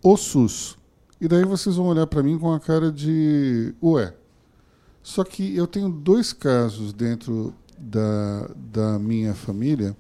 [0.02, 0.76] O SUS.
[1.20, 4.12] E daí vocês vão olhar para mim com a cara de ué.
[5.02, 9.96] Só que eu tenho dois casos dentro da, da minha família,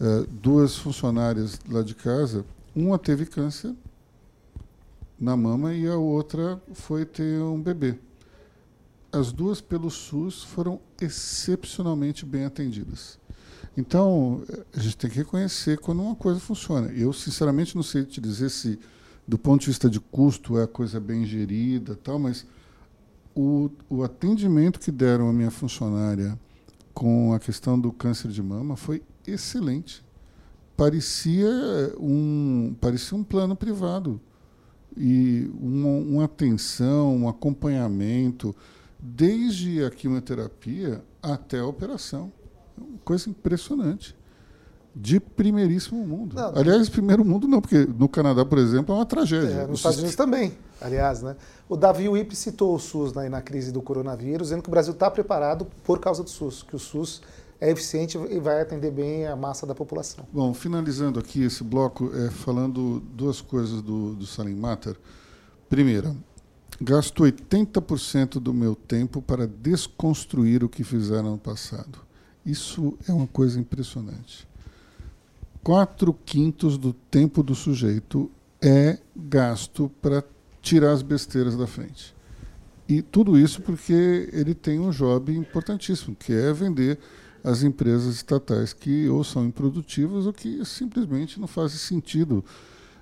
[0.00, 2.44] uh, duas funcionárias lá de casa.
[2.74, 3.74] Uma teve câncer
[5.20, 7.94] na mama e a outra foi ter um bebê.
[9.12, 13.18] As duas, pelo SUS, foram excepcionalmente bem atendidas.
[13.76, 14.42] Então,
[14.74, 16.90] a gente tem que reconhecer quando uma coisa funciona.
[16.92, 18.78] Eu, sinceramente, não sei te dizer se,
[19.28, 22.46] do ponto de vista de custo, é a coisa bem gerida, tal, mas
[23.34, 26.38] o, o atendimento que deram à minha funcionária
[26.94, 30.04] com a questão do câncer de mama foi excelente.
[30.76, 31.48] Parecia
[31.98, 34.20] um, parecia um plano privado
[34.96, 38.54] e uma, uma atenção, um acompanhamento,
[38.98, 42.32] desde a quimioterapia até a operação.
[43.04, 44.16] Coisa impressionante.
[44.94, 46.34] De primeiríssimo mundo.
[46.34, 49.54] Não, aliás, primeiro mundo não, porque no Canadá, por exemplo, é uma tragédia.
[49.54, 51.22] É, nos Estados Unidos também, aliás.
[51.22, 51.36] Né?
[51.68, 54.92] O Davi Wip citou o SUS na, na crise do coronavírus, dizendo que o Brasil
[54.92, 57.22] está preparado por causa do SUS, que o SUS
[57.60, 60.26] é eficiente e vai atender bem a massa da população.
[60.32, 64.96] Bom, finalizando aqui esse bloco, é, falando duas coisas do, do Salim Matter.
[65.68, 66.16] Primeira,
[66.80, 71.98] gasto 80% do meu tempo para desconstruir o que fizeram no passado.
[72.44, 74.48] Isso é uma coisa impressionante.
[75.62, 78.30] Quatro quintos do tempo do sujeito
[78.62, 80.24] é gasto para
[80.62, 82.14] tirar as besteiras da frente.
[82.88, 86.98] E tudo isso porque ele tem um job importantíssimo, que é vender
[87.42, 92.44] as empresas estatais que ou são improdutivas ou que simplesmente não fazem sentido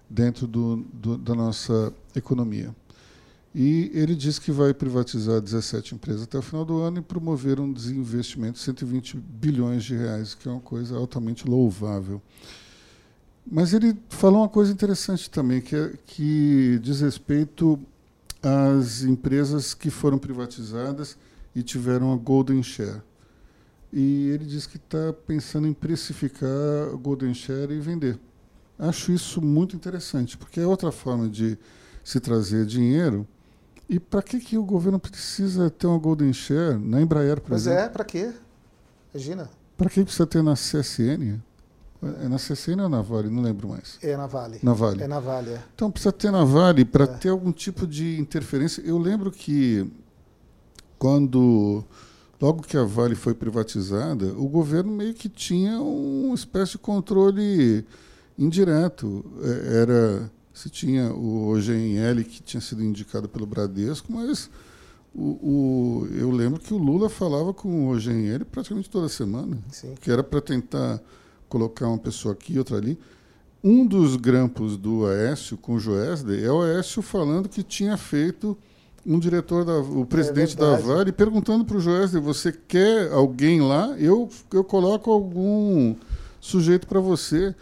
[0.08, 2.74] dentro do, do, da nossa economia.
[3.54, 7.58] E ele diz que vai privatizar 17 empresas até o final do ano e promover
[7.58, 12.22] um desinvestimento de 120 bilhões de reais, que é uma coisa altamente louvável.
[13.50, 17.80] Mas ele falou uma coisa interessante também, que, é, que diz respeito
[18.42, 21.16] às empresas que foram privatizadas
[21.54, 23.00] e tiveram a Golden Share
[23.92, 26.48] e ele diz que está pensando em precificar
[27.00, 28.18] Golden Share e vender.
[28.78, 31.58] Acho isso muito interessante, porque é outra forma de
[32.04, 33.26] se trazer dinheiro.
[33.88, 37.62] E para que, que o governo precisa ter uma Golden Share na Embraer, por Mas
[37.62, 37.80] exemplo?
[37.80, 38.32] é, para quê?
[39.14, 39.50] Imagina.
[39.76, 41.40] Para que precisa ter na CSN?
[42.22, 43.28] É na CSN ou na Vale?
[43.28, 43.98] Não lembro mais.
[44.02, 44.60] É na Vale.
[44.62, 45.02] Na Vale.
[45.02, 45.62] É na Vale, é.
[45.74, 47.06] Então precisa ter na Vale para é.
[47.08, 48.82] ter algum tipo de interferência.
[48.82, 49.90] Eu lembro que
[50.98, 51.84] quando
[52.40, 57.84] logo que a Vale foi privatizada, o governo meio que tinha uma espécie de controle
[58.38, 59.24] indireto.
[59.42, 64.50] É, era se tinha o OGNL que tinha sido indicado pelo Bradesco, mas
[65.14, 69.94] o, o, eu lembro que o Lula falava com o OGNL praticamente toda semana, Sim.
[70.00, 71.00] que era para tentar
[71.48, 72.98] colocar uma pessoa aqui outra ali.
[73.62, 78.56] Um dos grampos do Aécio com o Joesley é o Aécio falando que tinha feito
[79.08, 83.62] um diretor, da, o presidente é da Vale, perguntando para o Joesley, você quer alguém
[83.62, 83.96] lá?
[83.98, 85.96] Eu, eu coloco algum
[86.38, 87.54] sujeito para você.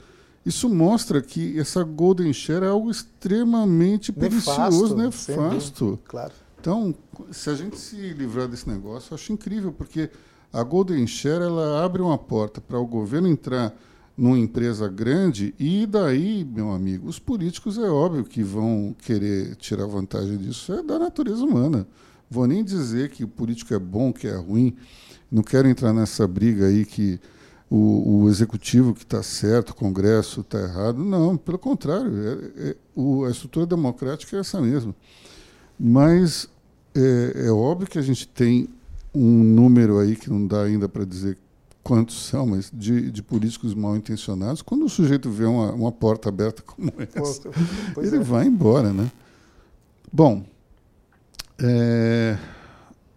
[0.45, 5.99] Isso mostra que essa Golden Share é algo extremamente pernicioso, nefasto.
[6.09, 6.33] Claro.
[6.61, 6.93] Então,
[7.31, 10.11] se a gente se livrar desse negócio, eu acho incrível, porque
[10.53, 13.73] a Golden Share ela abre uma porta para o governo entrar
[14.17, 19.87] numa empresa grande, e daí, meu amigo, os políticos é óbvio que vão querer tirar
[19.87, 21.87] vantagem disso, é da natureza humana.
[22.31, 24.75] Vou nem dizer que o político é bom, que é ruim,
[25.31, 27.21] não quero entrar nessa briga aí que
[27.71, 30.99] o, o executivo que está certo, o Congresso está errado.
[31.05, 34.95] Não, pelo contrário, é, é, o, a estrutura democrática é essa mesma.
[35.79, 36.49] Mas
[36.95, 38.69] é, é óbvio que a gente tem
[39.15, 41.37] um número aí que não dá ainda para dizer
[41.87, 46.29] quantos são, mas de, de, políticos mal intencionados, quando o sujeito vê uma, uma porta
[46.29, 47.49] aberta como essa,
[47.97, 48.19] ele é.
[48.19, 49.09] vai embora, né?
[50.13, 50.43] Bom,
[51.63, 52.37] é,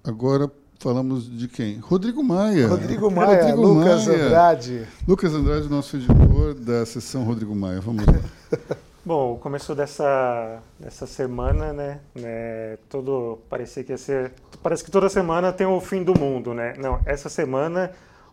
[0.03, 1.79] agora falamos de quem?
[1.79, 2.67] Rodrigo Maia.
[2.67, 4.25] Rodrigo Maia, Rodrigo Lucas Maia.
[4.25, 4.87] Andrade.
[5.07, 7.81] Lucas Andrade, nosso editor da sessão Rodrigo Maia.
[7.81, 8.13] Vamos lá.
[9.03, 14.91] Bom, o começo dessa, dessa semana, né, né, todo parecia que ia ser, parece que
[14.91, 16.75] toda semana tem o fim do mundo, né?
[16.77, 17.91] Não, essa semana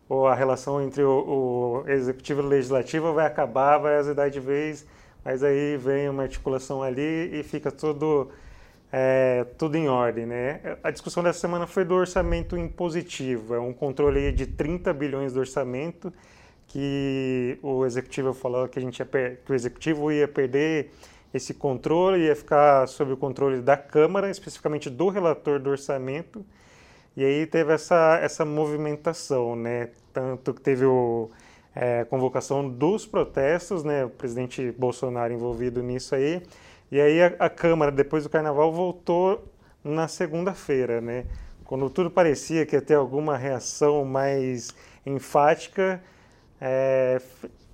[0.08, 4.40] ou a relação entre o, o executivo e o legislativo vai acabar, vai azedar de
[4.40, 4.86] vez,
[5.24, 8.30] mas aí vem uma articulação ali e fica tudo,
[8.92, 10.26] é, tudo em ordem.
[10.26, 10.60] Né?
[10.82, 15.38] A discussão dessa semana foi do orçamento impositivo, é um controle de 30 bilhões de
[15.38, 16.12] orçamento
[16.68, 20.90] que o executivo falou que, a gente ia que o executivo ia perder
[21.32, 26.44] esse controle, ia ficar sob o controle da Câmara, especificamente do relator do orçamento,
[27.16, 29.88] E aí teve essa, essa movimentação, né?
[30.12, 30.84] Tanto que teve
[31.74, 34.04] é, convocação dos protestos, né?
[34.04, 36.42] O presidente Bolsonaro envolvido nisso aí.
[36.90, 39.44] E aí a, a Câmara, depois do Carnaval, voltou
[39.82, 41.24] na segunda-feira, né?
[41.64, 46.02] Quando tudo parecia que ia ter alguma reação mais enfática,
[46.60, 47.20] é,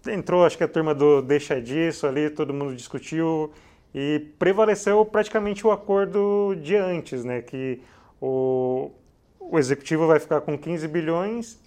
[0.06, 3.52] entrou, acho que a turma do deixa disso ali, todo mundo discutiu
[3.94, 7.42] e prevaleceu praticamente o acordo de antes, né?
[7.42, 7.82] Que
[8.20, 8.90] o,
[9.50, 11.58] o executivo vai ficar com 15 bilhões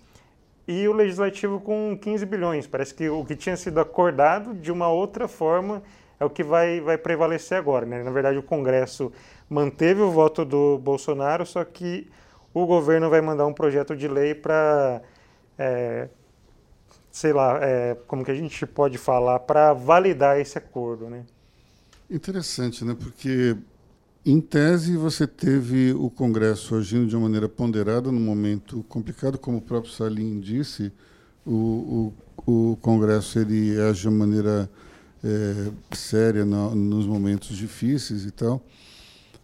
[0.67, 2.67] e o legislativo com 15 bilhões.
[2.67, 5.83] Parece que o que tinha sido acordado de uma outra forma
[6.19, 7.85] é o que vai, vai prevalecer agora.
[7.85, 8.03] Né?
[8.03, 9.11] Na verdade, o Congresso
[9.49, 12.09] manteve o voto do Bolsonaro, só que
[12.53, 15.01] o governo vai mandar um projeto de lei para,
[15.57, 16.07] é,
[17.11, 21.09] sei lá, é, como que a gente pode falar, para validar esse acordo.
[21.09, 21.25] Né?
[22.09, 22.95] Interessante, né?
[22.97, 23.57] Porque
[24.25, 29.57] em tese, você teve o Congresso agindo de uma maneira ponderada num momento complicado, como
[29.57, 30.91] o próprio Salim disse,
[31.45, 32.11] o,
[32.47, 34.67] o, o Congresso ele age de uma maneira
[35.23, 38.65] é, séria no, nos momentos difíceis e tal,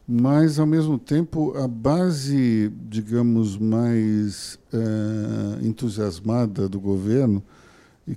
[0.07, 7.41] mas, ao mesmo tempo, a base, digamos, mais é, entusiasmada do governo,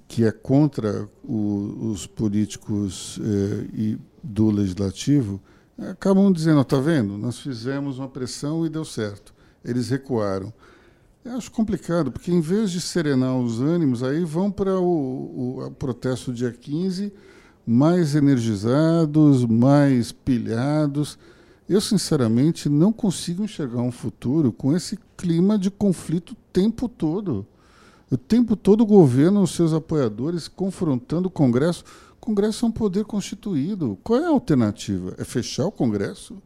[0.09, 5.41] que é contra o, os políticos é, e do legislativo,
[5.79, 9.35] acabam dizendo, está vendo, nós fizemos uma pressão e deu certo.
[9.65, 10.53] Eles recuaram.
[11.25, 15.71] Eu acho complicado, porque em vez de serenar os ânimos, aí vão para o, o,
[15.71, 17.13] protesto dia 15
[17.67, 21.19] mais energizados, mais pilhados.
[21.67, 27.47] Eu, sinceramente, não consigo enxergar um futuro com esse clima de conflito o tempo todo.
[28.11, 31.85] O tempo todo o governo os seus apoiadores confrontando o Congresso
[32.25, 33.99] Congresso é um poder constituído.
[34.03, 35.15] Qual é a alternativa?
[35.19, 36.43] É fechar o Congresso?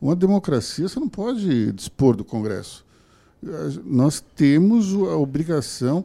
[0.00, 2.84] Uma democracia, você não pode dispor do Congresso.
[3.84, 6.04] Nós temos a obrigação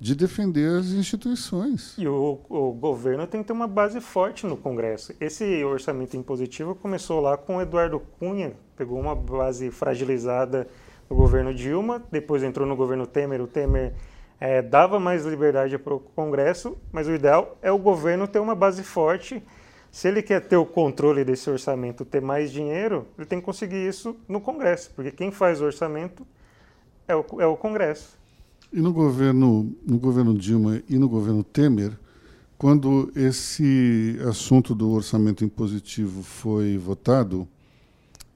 [0.00, 1.94] de defender as instituições.
[1.96, 5.14] E o, o, governo tem que ter uma base forte no Congresso.
[5.20, 10.66] Esse orçamento impositivo começou lá com o Eduardo Cunha, pegou uma base fragilizada
[11.08, 13.40] no governo Dilma, depois entrou no governo Temer.
[13.40, 13.94] O Temer
[14.40, 18.54] é, dava mais liberdade para o Congresso, mas o ideal é o governo ter uma
[18.54, 19.42] base forte.
[19.90, 23.88] Se ele quer ter o controle desse orçamento, ter mais dinheiro, ele tem que conseguir
[23.88, 26.26] isso no Congresso, porque quem faz o orçamento
[27.08, 28.18] é o, é o Congresso.
[28.72, 31.92] E no governo, no governo Dilma e no governo Temer,
[32.58, 37.48] quando esse assunto do orçamento impositivo foi votado,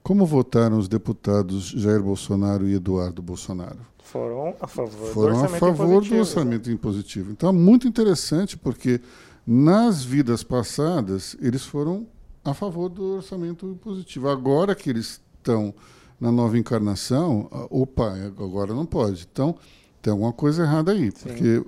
[0.03, 3.90] como votaram os deputados Jair Bolsonaro e Eduardo Bolsonaro?
[4.03, 7.31] Foram a favor Foram do a favor do orçamento impositivo.
[7.31, 9.01] Então é muito interessante porque
[9.47, 12.07] nas vidas passadas eles foram
[12.45, 14.29] a favor do orçamento impositivo.
[14.29, 15.75] Agora que eles estão
[16.21, 19.27] na nova encarnação, opa, agora não pode.
[19.31, 19.57] Então
[20.03, 21.29] tem alguma coisa errada aí, Sim.
[21.29, 21.65] porque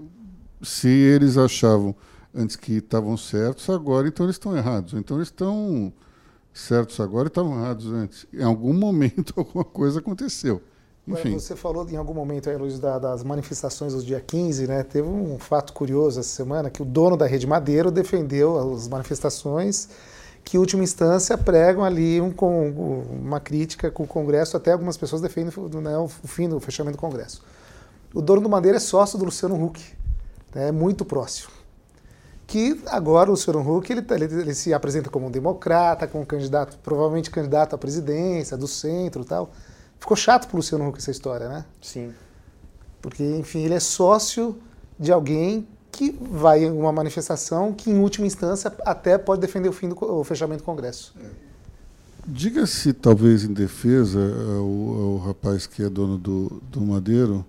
[0.63, 1.95] se eles achavam
[2.35, 4.95] antes que estavam certos, agora então eles estão errados.
[4.95, 5.93] Então eles estão
[6.53, 8.27] certos agora e estavam errados antes.
[8.33, 10.63] Em algum momento alguma coisa aconteceu.
[11.07, 11.33] Enfim.
[11.35, 14.85] Você falou em algum momento aí, Luiz, das manifestações do dia 15, né?
[14.85, 19.89] Teve um fato curioso essa semana que o dono da Rede Madeiro defendeu as manifestações
[20.45, 22.33] que, em última instância, pregam ali um,
[23.11, 27.01] uma crítica com o Congresso, até algumas pessoas defendem né, o fim do fechamento do
[27.01, 27.43] Congresso.
[28.15, 29.81] O dono do Madeira é sócio do Luciano Huck,
[30.55, 31.51] né, é muito próximo.
[32.47, 36.27] Que agora o Luciano Huck ele, ele, ele se apresenta como um democrata, como um
[36.27, 39.51] candidato, provavelmente candidato à presidência, do centro e tal.
[40.03, 41.65] Ficou chato pro Luciano Huck essa história, né?
[41.81, 42.13] Sim.
[43.01, 44.59] Porque, enfim, ele é sócio
[44.99, 49.73] de alguém que vai em uma manifestação que, em última instância, até pode defender o
[49.73, 51.15] fim do o fechamento do Congresso.
[52.27, 54.19] Diga-se, talvez em defesa,
[54.57, 57.47] ao, ao, rapaz que é dono do, do Madeiro,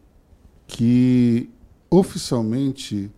[0.68, 1.50] que
[1.90, 3.12] oficialmente,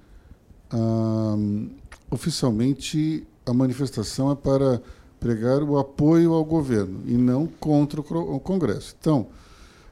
[2.10, 4.82] oficialmente a manifestação é para
[5.26, 8.96] pregar o apoio ao governo e não contra o Congresso.
[9.02, 9.26] Então,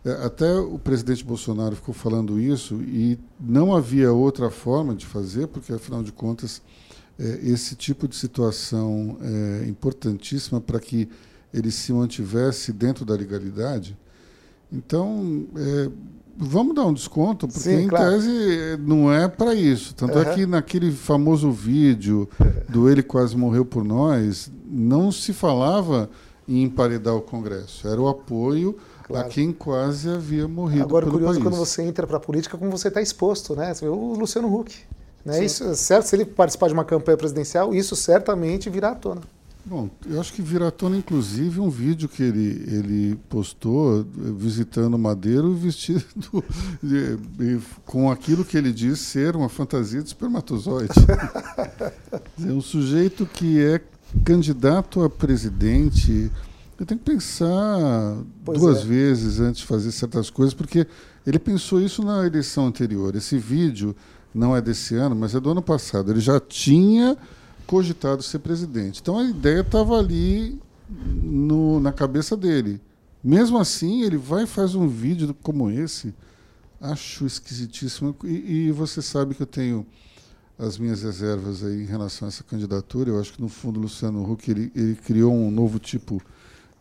[0.05, 5.47] é, até o presidente Bolsonaro ficou falando isso e não havia outra forma de fazer,
[5.47, 6.61] porque, afinal de contas,
[7.17, 11.09] é, esse tipo de situação é importantíssima para que
[11.51, 13.97] ele se mantivesse dentro da legalidade.
[14.71, 15.89] Então, é,
[16.35, 18.11] Vamos dar um desconto, porque Sim, em claro.
[18.11, 19.93] tese não é para isso.
[19.93, 20.23] Tanto uhum.
[20.23, 22.27] é que naquele famoso vídeo
[22.67, 26.09] do Ele Quase Morreu por Nós, não se falava
[26.47, 27.87] em emparedar o Congresso.
[27.87, 29.27] Era o apoio claro.
[29.27, 31.43] a quem quase havia morrido Agora, pelo curioso país.
[31.43, 33.55] quando você entra para a política, como você está exposto.
[33.55, 33.73] Né?
[33.73, 34.75] Você vê o Luciano Huck.
[35.23, 35.45] Né?
[35.45, 39.21] Isso, certo, se ele participar de uma campanha presidencial, isso certamente virá à tona.
[39.65, 44.03] Bom, eu acho que vira à tona, inclusive, um vídeo que ele, ele postou eh,
[44.35, 46.03] visitando Madeiro vestido
[46.83, 50.93] de, de, com aquilo que ele diz ser uma fantasia de espermatozoide.
[52.45, 53.81] é um sujeito que é
[54.25, 56.29] candidato a presidente.
[56.77, 58.83] Eu tenho que pensar pois duas é.
[58.83, 60.85] vezes antes de fazer certas coisas, porque
[61.25, 63.15] ele pensou isso na eleição anterior.
[63.15, 63.95] Esse vídeo
[64.35, 66.11] não é desse ano, mas é do ano passado.
[66.11, 67.17] Ele já tinha
[67.65, 68.99] cogitado ser presidente.
[69.01, 70.59] Então a ideia estava ali
[70.89, 72.81] no, na cabeça dele.
[73.23, 76.13] Mesmo assim, ele vai e faz um vídeo como esse.
[76.79, 78.15] Acho esquisitíssimo.
[78.25, 79.85] E, e, você sabe que eu tenho
[80.59, 83.09] as minhas reservas aí em relação a essa candidatura.
[83.09, 86.21] Eu acho que, no fundo, Luciano Huck ele, ele criou um novo tipo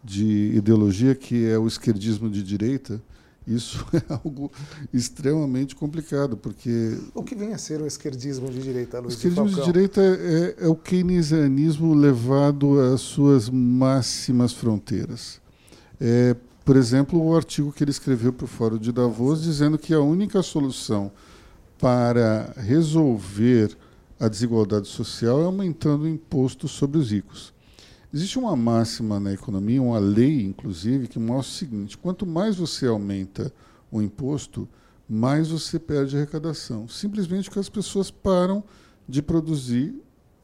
[0.03, 3.01] de ideologia, que é o esquerdismo de direita
[3.47, 4.51] isso é algo
[4.93, 6.99] extremamente complicado, porque...
[7.15, 10.01] O que vem a ser o esquerdismo de direita, Luiz O esquerdismo de, de direita
[10.01, 15.41] é, é, o keynesianismo levado às suas máximas fronteiras.
[16.01, 19.93] É, por exemplo, o artigo que ele escreveu para o Fórum de Davos, dizendo que
[19.93, 21.11] a única solução
[21.79, 23.77] para resolver
[24.21, 27.52] a desigualdade social é aumentando o imposto sobre os ricos.
[28.15, 32.87] Existe uma máxima na economia, uma lei, inclusive, que mostra o seguinte: quanto mais você
[32.87, 33.51] aumenta
[33.91, 34.69] o imposto,
[35.09, 36.87] mais você perde arrecadação.
[36.87, 38.63] Simplesmente porque as pessoas param
[39.09, 39.95] de produzir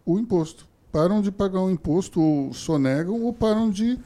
[0.04, 0.66] o imposto.
[0.90, 3.98] Param de pagar o imposto, ou sonegam, ou param de.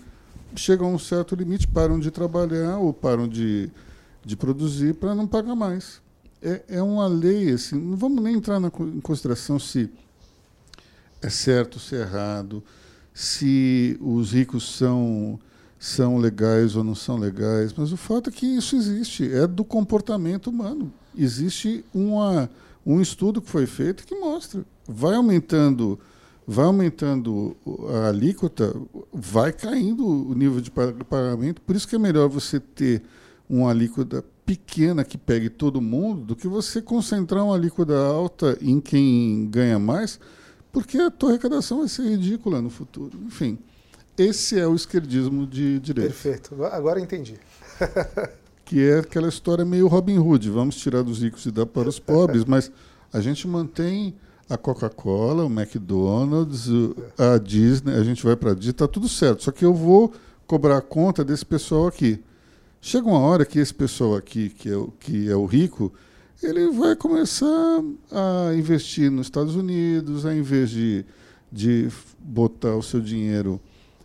[0.57, 3.71] chegam a um certo limite, param de trabalhar, ou param de,
[4.25, 6.03] de produzir para não pagar mais.
[6.43, 9.89] É, é uma lei, assim, não vamos nem entrar na, em consideração se
[11.21, 12.61] é certo, se é errado
[13.13, 15.39] se os ricos são
[15.79, 19.65] são legais ou não são legais, mas o fato é que isso existe, é do
[19.65, 20.93] comportamento humano.
[21.19, 22.49] Existe uma,
[22.87, 25.99] um estudo que foi feito que mostra, vai aumentando,
[26.47, 27.57] vai aumentando
[27.93, 28.73] a alíquota,
[29.13, 33.03] vai caindo o nível de pagamento, por isso que é melhor você ter
[33.51, 38.81] uma alíquota pequena que pegue todo mundo do que você concentrar uma alíquota alta em
[38.81, 40.21] quem ganha mais
[40.73, 43.19] porque a tua arrecadação vai ser ridícula no futuro.
[43.27, 43.59] Enfim,
[44.17, 46.09] esse é o esquerdismo de direito.
[46.09, 47.39] Perfeito, agora entendi.
[48.65, 51.99] que é aquela história meio Robin Hood, vamos tirar dos ricos e dar para os
[51.99, 52.73] pobres, mas
[53.13, 54.15] a gente mantém
[54.49, 56.69] a Coca-Cola, o McDonald's,
[57.19, 60.13] a Disney, a gente vai para a Disney, está tudo certo, só que eu vou
[60.47, 62.23] cobrar a conta desse pessoal aqui.
[62.81, 65.93] Chega uma hora que esse pessoal aqui, que é o, que é o rico,
[66.43, 71.05] ele vai começar a investir nos Estados Unidos, ao invés de,
[71.51, 71.89] de
[72.19, 73.61] botar o seu dinheiro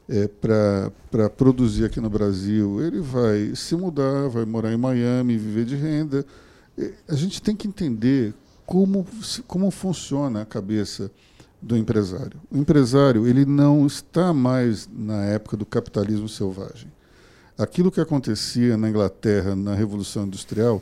[0.07, 5.65] é, para produzir aqui no Brasil, ele vai se mudar, vai morar em Miami, viver
[5.65, 6.25] de renda.
[7.07, 8.33] A gente tem que entender
[8.65, 9.05] como,
[9.47, 11.11] como funciona a cabeça
[11.61, 12.39] do empresário.
[12.51, 16.91] O empresário ele não está mais na época do capitalismo selvagem.
[17.57, 20.81] Aquilo que acontecia na Inglaterra na Revolução Industrial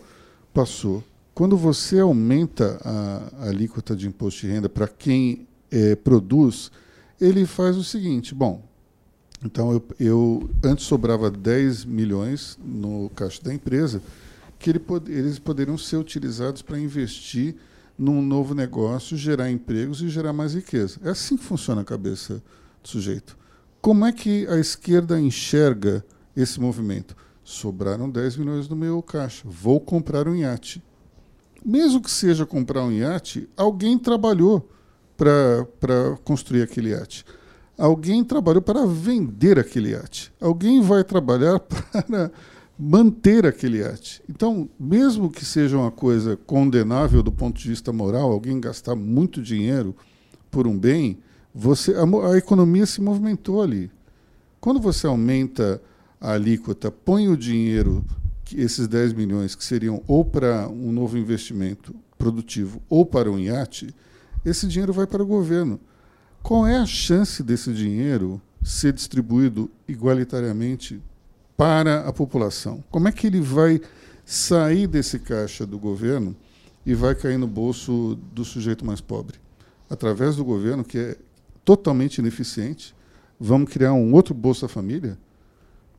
[0.53, 1.01] passou
[1.36, 6.71] quando você aumenta a, a alíquota de imposto de renda para quem é, produz,
[7.19, 8.63] ele faz o seguinte: bom,
[9.43, 14.01] então eu, eu, antes sobrava 10 milhões no caixa da empresa,
[14.57, 17.55] que ele eles poderiam ser utilizados para investir
[17.97, 20.99] num novo negócio, gerar empregos e gerar mais riqueza.
[21.03, 22.41] É assim que funciona a cabeça
[22.81, 23.38] do sujeito.
[23.81, 26.03] Como é que a esquerda enxerga
[26.36, 27.15] esse movimento?
[27.43, 30.81] Sobraram 10 milhões no meu caixa, vou comprar um iate
[31.66, 34.70] mesmo que seja comprar um iate, alguém trabalhou
[35.18, 37.26] para construir aquele iate.
[37.78, 40.32] Alguém trabalhou para vender aquele iate.
[40.39, 42.32] Alguém vai trabalhar para
[42.78, 44.22] manter aquele iate.
[44.30, 49.41] Então, mesmo que seja uma coisa condenável do ponto de vista moral, alguém gastar muito
[49.41, 49.95] dinheiro
[50.51, 51.18] por um bem,
[51.53, 53.91] você a, a economia se movimentou ali.
[54.61, 55.82] Quando você aumenta
[56.20, 58.05] a alíquota, põe o dinheiro
[58.45, 63.39] que esses 10 milhões que seriam ou para um novo investimento produtivo ou para um
[63.39, 63.93] iate,
[64.45, 65.79] esse dinheiro vai para o governo.
[66.43, 71.01] Qual é a chance desse dinheiro ser distribuído igualitariamente
[71.57, 72.83] para a população?
[72.91, 73.81] Como é que ele vai
[74.23, 76.35] sair desse caixa do governo
[76.85, 79.39] e vai cair no bolso do sujeito mais pobre?
[79.89, 81.17] Através do governo, que é
[81.63, 82.95] totalmente ineficiente,
[83.39, 85.17] vamos criar um outro Bolsa Família?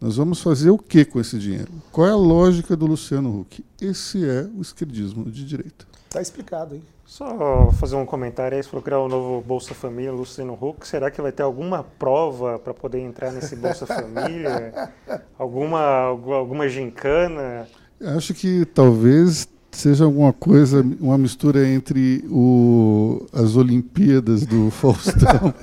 [0.01, 1.73] Nós vamos fazer o que com esse dinheiro?
[1.91, 3.65] Qual é a lógica do Luciano Huck?
[3.81, 5.87] Esse é o esquerdismo de direita.
[6.07, 6.83] Está explicado, hein?
[7.07, 10.87] Só fazer um comentário aí, se for criar o um novo Bolsa Família, Luciano Huck,
[10.87, 14.91] será que vai ter alguma prova para poder entrar nesse Bolsa Família?
[15.39, 17.67] alguma, alguma gincana?
[18.01, 25.55] Acho que talvez seja alguma coisa, uma mistura entre o, as Olimpíadas do Faustão.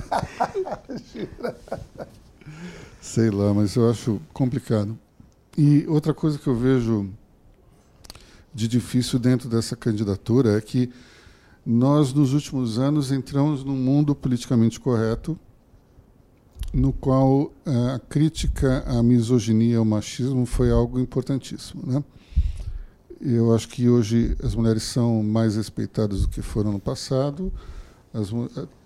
[3.14, 4.98] Sei lá, mas eu acho complicado.
[5.56, 7.08] E outra coisa que eu vejo
[8.52, 10.90] de difícil dentro dessa candidatura é que
[11.64, 15.38] nós, nos últimos anos, entramos num mundo politicamente correto,
[16.72, 21.84] no qual a crítica à misoginia ao machismo foi algo importantíssimo.
[21.86, 22.02] Né?
[23.20, 27.52] Eu acho que hoje as mulheres são mais respeitadas do que foram no passado.
[28.12, 28.30] As,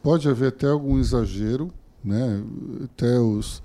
[0.03, 1.73] pode haver até algum exagero,
[2.05, 2.45] né?
[2.85, 3.63] até os,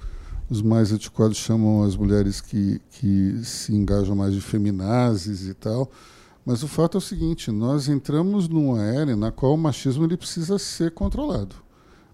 [0.54, 5.90] os mais antiquados chamam as mulheres que, que se engajam mais de feminazes e tal.
[6.46, 10.16] Mas o fato é o seguinte: nós entramos numa era na qual o machismo ele
[10.16, 11.56] precisa ser controlado.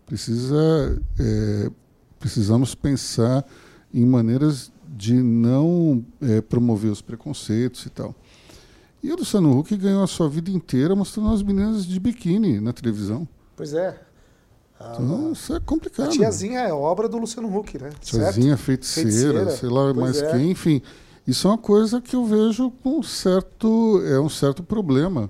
[0.05, 1.69] Precisa, é,
[2.17, 3.45] precisamos pensar
[3.93, 8.15] em maneiras de não é, promover os preconceitos e tal.
[9.03, 12.71] E o Luciano Huck ganhou a sua vida inteira mostrando as meninas de biquíni na
[12.71, 13.27] televisão.
[13.55, 14.01] Pois é.
[14.79, 16.07] Então, isso é complicado.
[16.07, 17.89] A tiazinha é obra do Luciano Huck, né?
[17.99, 20.31] Tiazinha, feiticeira, feiticeira, sei lá pois mais é.
[20.31, 20.81] quem, enfim.
[21.27, 25.29] Isso é uma coisa que eu vejo com um certo, é um certo problema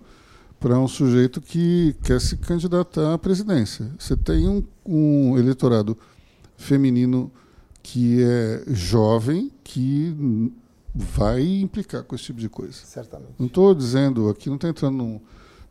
[0.60, 3.90] para um sujeito que quer se candidatar à presidência.
[3.98, 5.98] Você tem um, um eleitorado
[6.56, 7.32] feminino
[7.82, 10.54] que é jovem, que
[10.94, 12.74] vai implicar com esse tipo de coisa.
[12.74, 13.34] Certamente.
[13.40, 15.22] Não estou dizendo, aqui não está entrando no,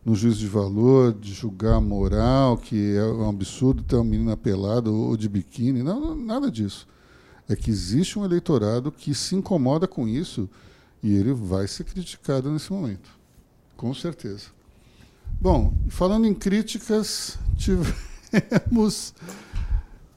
[0.09, 4.91] no juízo de valor, de julgar moral, que é um absurdo ter uma menina pelada
[4.91, 6.87] ou de biquíni, não, nada disso
[7.49, 10.49] é que existe um eleitorado que se incomoda com isso
[11.03, 13.09] e ele vai ser criticado nesse momento,
[13.77, 14.47] com certeza.
[15.41, 19.15] Bom, falando em críticas, tivemos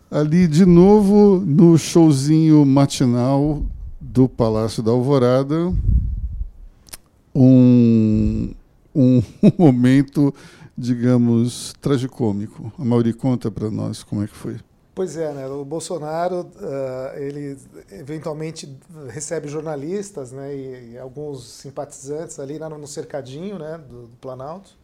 [0.10, 3.66] ali de novo no showzinho matinal
[4.00, 5.74] do Palácio da Alvorada
[7.34, 8.54] um,
[8.96, 9.22] um
[9.58, 10.34] momento,
[10.78, 12.72] digamos, tragicômico.
[12.78, 14.58] A Mauri conta para nós como é que foi.
[14.94, 15.48] Pois é, né?
[15.48, 17.58] O Bolsonaro, uh, ele
[17.92, 18.78] eventualmente
[19.10, 20.54] recebe jornalistas, né?
[20.54, 23.78] E, e alguns simpatizantes ali no, no cercadinho, né?
[23.78, 24.78] Do, do Planalto.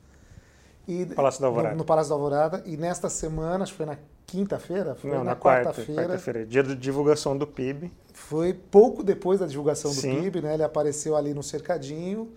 [0.88, 1.74] E, Palácio da Alvorada.
[1.74, 2.64] No, no, Palácio da Alvorada.
[2.66, 4.96] E nesta semana, acho que foi na quinta-feira?
[4.96, 6.04] Foi Não, na, na quarta-feira.
[6.04, 7.92] Quarta-feira, dia da divulgação do PIB.
[8.14, 10.22] Foi pouco depois da divulgação do Sim.
[10.22, 10.54] PIB, né?
[10.54, 12.32] Ele apareceu ali no cercadinho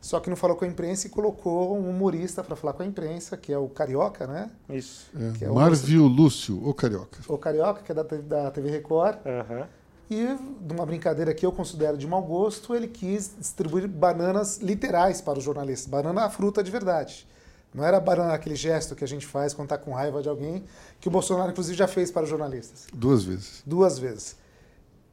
[0.00, 2.86] só que não falou com a imprensa e colocou um humorista para falar com a
[2.86, 4.50] imprensa, que é o Carioca, né?
[4.68, 5.10] Isso.
[5.40, 7.18] É, é Marvio Lúcio, o Carioca.
[7.28, 9.18] O Carioca, que é da, da TV Record.
[9.26, 9.66] Uhum.
[10.10, 10.26] E,
[10.66, 15.38] de uma brincadeira que eu considero de mau gosto, ele quis distribuir bananas literais para
[15.38, 15.88] os jornalistas.
[15.88, 17.28] Banana a fruta de verdade.
[17.72, 20.64] Não era banana aquele gesto que a gente faz quando está com raiva de alguém,
[20.98, 22.86] que o Bolsonaro, inclusive, já fez para os jornalistas.
[22.92, 23.62] Duas vezes.
[23.64, 24.36] Duas vezes.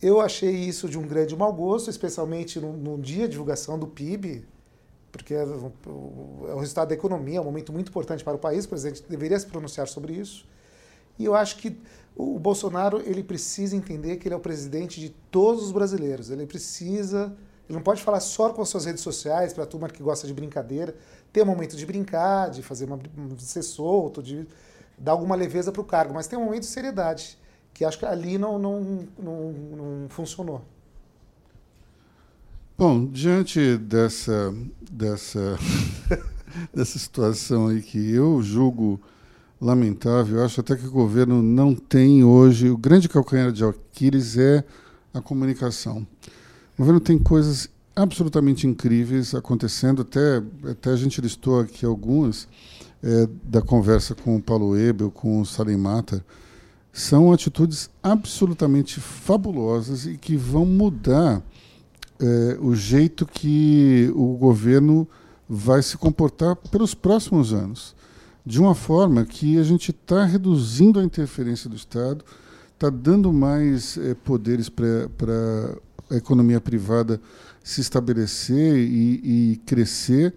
[0.01, 3.85] Eu achei isso de um grande mau gosto, especialmente no, no dia de divulgação do
[3.85, 4.45] PIB,
[5.17, 5.71] porque é o,
[6.47, 9.03] é o resultado da economia, é um momento muito importante para o país, o presidente
[9.09, 10.45] deveria se pronunciar sobre isso.
[11.19, 11.77] E eu acho que
[12.15, 16.29] o Bolsonaro ele precisa entender que ele é o presidente de todos os brasileiros.
[16.29, 17.35] Ele precisa,
[17.67, 20.25] ele não pode falar só com as suas redes sociais para a turma que gosta
[20.25, 20.95] de brincadeira,
[21.33, 22.99] ter um momento de brincar, de fazer uma,
[23.37, 24.47] ser solto, de
[24.97, 27.37] dar alguma leveza para o cargo, mas tem um momento de seriedade
[27.77, 30.63] que acho que ali não, não, não, não funcionou.
[32.77, 34.53] Bom, diante dessa,
[34.91, 35.57] dessa,
[36.71, 39.01] dessa situação aí que eu julgo
[39.59, 42.69] lamentável, acho até que o governo não tem hoje.
[42.69, 44.63] O grande calcanhar de Aquiles é
[45.11, 46.05] a comunicação.
[46.75, 52.47] O governo tem coisas absolutamente incríveis acontecendo, até, até a gente listou aqui algumas
[53.01, 56.23] é, da conversa com o Paulo Ebel, com o Salim Mata.
[56.93, 61.41] São atitudes absolutamente fabulosas e que vão mudar
[62.19, 65.07] é, o jeito que o governo
[65.47, 67.95] vai se comportar pelos próximos anos.
[68.45, 72.23] De uma forma que a gente está reduzindo a interferência do Estado,
[72.73, 75.77] está dando mais é, poderes para
[76.09, 77.19] a economia privada
[77.63, 80.33] se estabelecer e, e, crescer.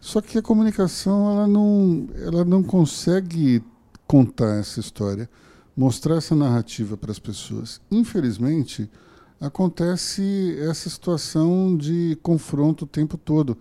[0.00, 3.62] Só que a comunicação ela não, ela não consegue
[4.06, 5.28] contar essa história,
[5.76, 7.80] mostrar essa narrativa para as pessoas.
[7.90, 8.90] Infelizmente,
[9.40, 13.56] acontece essa situação de confronto o tempo todo.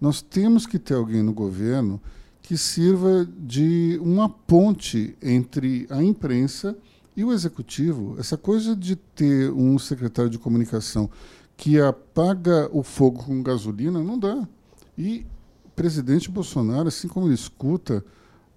[0.00, 2.00] Nós temos que ter alguém no governo
[2.42, 6.76] que sirva de uma ponte entre a imprensa
[7.16, 8.16] e o executivo.
[8.18, 11.10] Essa coisa de ter um secretário de comunicação
[11.56, 14.48] que apaga o fogo com gasolina não dá.
[14.96, 15.26] E
[15.64, 18.04] o presidente Bolsonaro, assim como ele escuta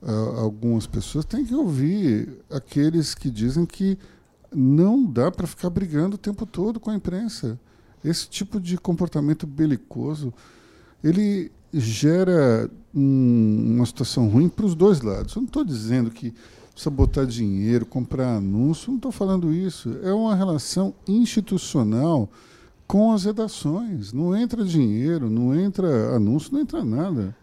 [0.01, 3.97] uh, algumas pessoas, tem que ouvir aqueles que dizem que
[4.55, 7.59] não dá para ficar brigando o tempo todo com a imprensa.
[8.03, 10.33] Esse tipo de comportamento belicoso,
[11.03, 15.35] ele gera um, uma situação ruim para os dois lados.
[15.35, 16.33] Eu não estou dizendo que
[16.71, 19.97] precisa botar dinheiro, comprar anúncio, não estou falando isso.
[20.03, 22.29] É uma relação institucional
[22.87, 24.11] com as redações.
[24.11, 27.35] Não entra dinheiro, não entra anúncio, não entra nada.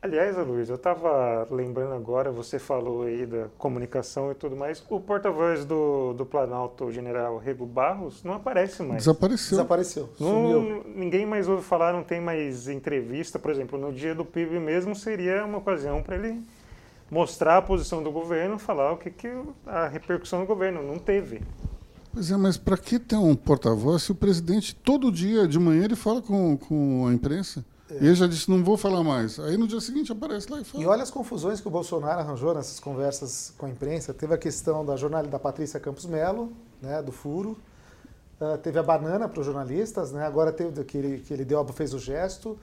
[0.00, 5.00] Aliás, Luiz, eu estava lembrando agora, você falou aí da comunicação e tudo mais, o
[5.00, 8.98] porta-voz do, do Planalto, o general Rego Barros, não aparece mais.
[9.02, 9.50] Desapareceu.
[9.50, 10.08] Desapareceu.
[10.20, 13.40] Não, ninguém mais ouve falar, não tem mais entrevista.
[13.40, 16.40] Por exemplo, no dia do PIB mesmo seria uma ocasião para ele
[17.10, 19.28] mostrar a posição do governo, falar o que, que
[19.66, 21.40] a repercussão do governo não teve.
[22.18, 25.84] Pois é, mas para que ter um porta-voz se o presidente todo dia de manhã
[25.84, 27.64] ele fala com, com a imprensa?
[27.88, 27.94] É.
[27.94, 29.38] E ele já disse, não vou falar mais.
[29.38, 30.82] Aí no dia seguinte aparece lá e fala.
[30.82, 34.12] E olha as confusões que o Bolsonaro arranjou nessas conversas com a imprensa.
[34.12, 36.52] Teve a questão da jornalista da Patrícia Campos Melo,
[36.82, 37.56] né, do furo.
[38.40, 40.26] Uh, teve a banana para os jornalistas, né?
[40.26, 42.58] agora teve que ele, que ele deu, fez o gesto.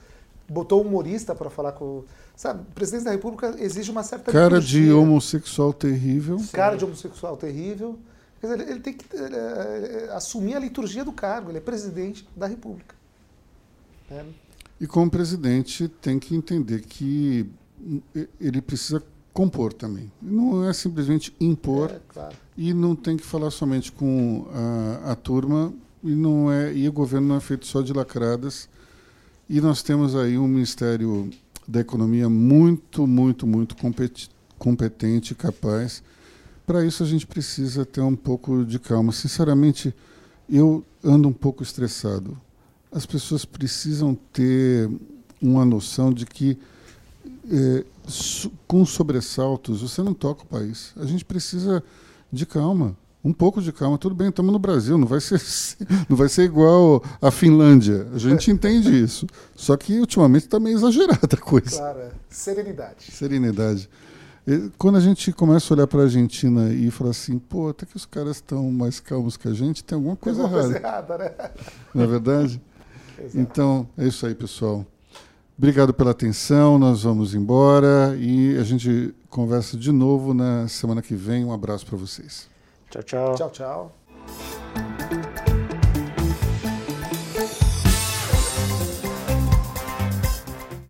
[0.49, 2.03] Botou um humorista para falar com.
[2.36, 4.34] Sabe, o presidente da República exige uma certa.
[4.34, 4.88] Cara liturgia.
[4.88, 6.41] de homossexual terrível.
[6.51, 7.97] Cara de homossexual terrível.
[8.40, 11.50] Quer dizer, ele, tem que ele, ele, assumir a liturgia do cargo.
[11.50, 12.96] Ele é presidente da República.
[14.10, 14.24] É.
[14.80, 17.50] E como presidente tem que entender que
[18.40, 20.12] ele precisa compor também.
[20.22, 22.36] Não é simplesmente impor é, claro.
[22.58, 24.48] e não tem que falar somente com
[25.04, 28.70] a, a, turma e não é e o governo não é feito só de lacradas.
[29.50, 31.30] E nós temos aí um Ministério
[31.68, 33.76] da Economia muito, muito, muito
[34.58, 36.02] competente e capaz.
[36.66, 39.11] Para isso a gente precisa ter um pouco de calma.
[39.11, 39.93] Sinceramente,
[40.49, 42.38] eu ando um pouco estressado
[42.95, 44.89] as pessoas precisam ter
[45.41, 46.57] uma noção de que
[47.51, 47.84] é,
[48.66, 50.93] com sobressaltos você não toca o país.
[50.95, 51.84] A gente precisa
[52.32, 53.97] de calma, um pouco de calma.
[53.97, 55.41] Tudo bem, estamos no Brasil, não vai ser
[56.07, 58.07] não vai ser igual a Finlândia.
[58.13, 59.28] A gente entende isso.
[59.53, 61.78] Só que ultimamente está meio exagerada a coisa.
[61.78, 62.11] Claro, é.
[62.30, 63.11] serenidade.
[63.11, 63.89] Serenidade.
[64.78, 67.96] Quando a gente começa a olhar para a Argentina e falar assim, pô, até que
[67.96, 71.18] os caras estão mais calmos que a gente, tem alguma coisa, tem coisa errada.
[71.18, 71.32] né?
[71.93, 72.62] Não é verdade?
[73.34, 74.86] Então, é isso aí, pessoal.
[75.58, 76.78] Obrigado pela atenção.
[76.78, 81.46] Nós vamos embora e a gente conversa de novo na semana que vem.
[81.46, 82.50] Um abraço para vocês.
[82.89, 83.36] Tchau, tchau.
[83.36, 84.95] Tchau, tchau.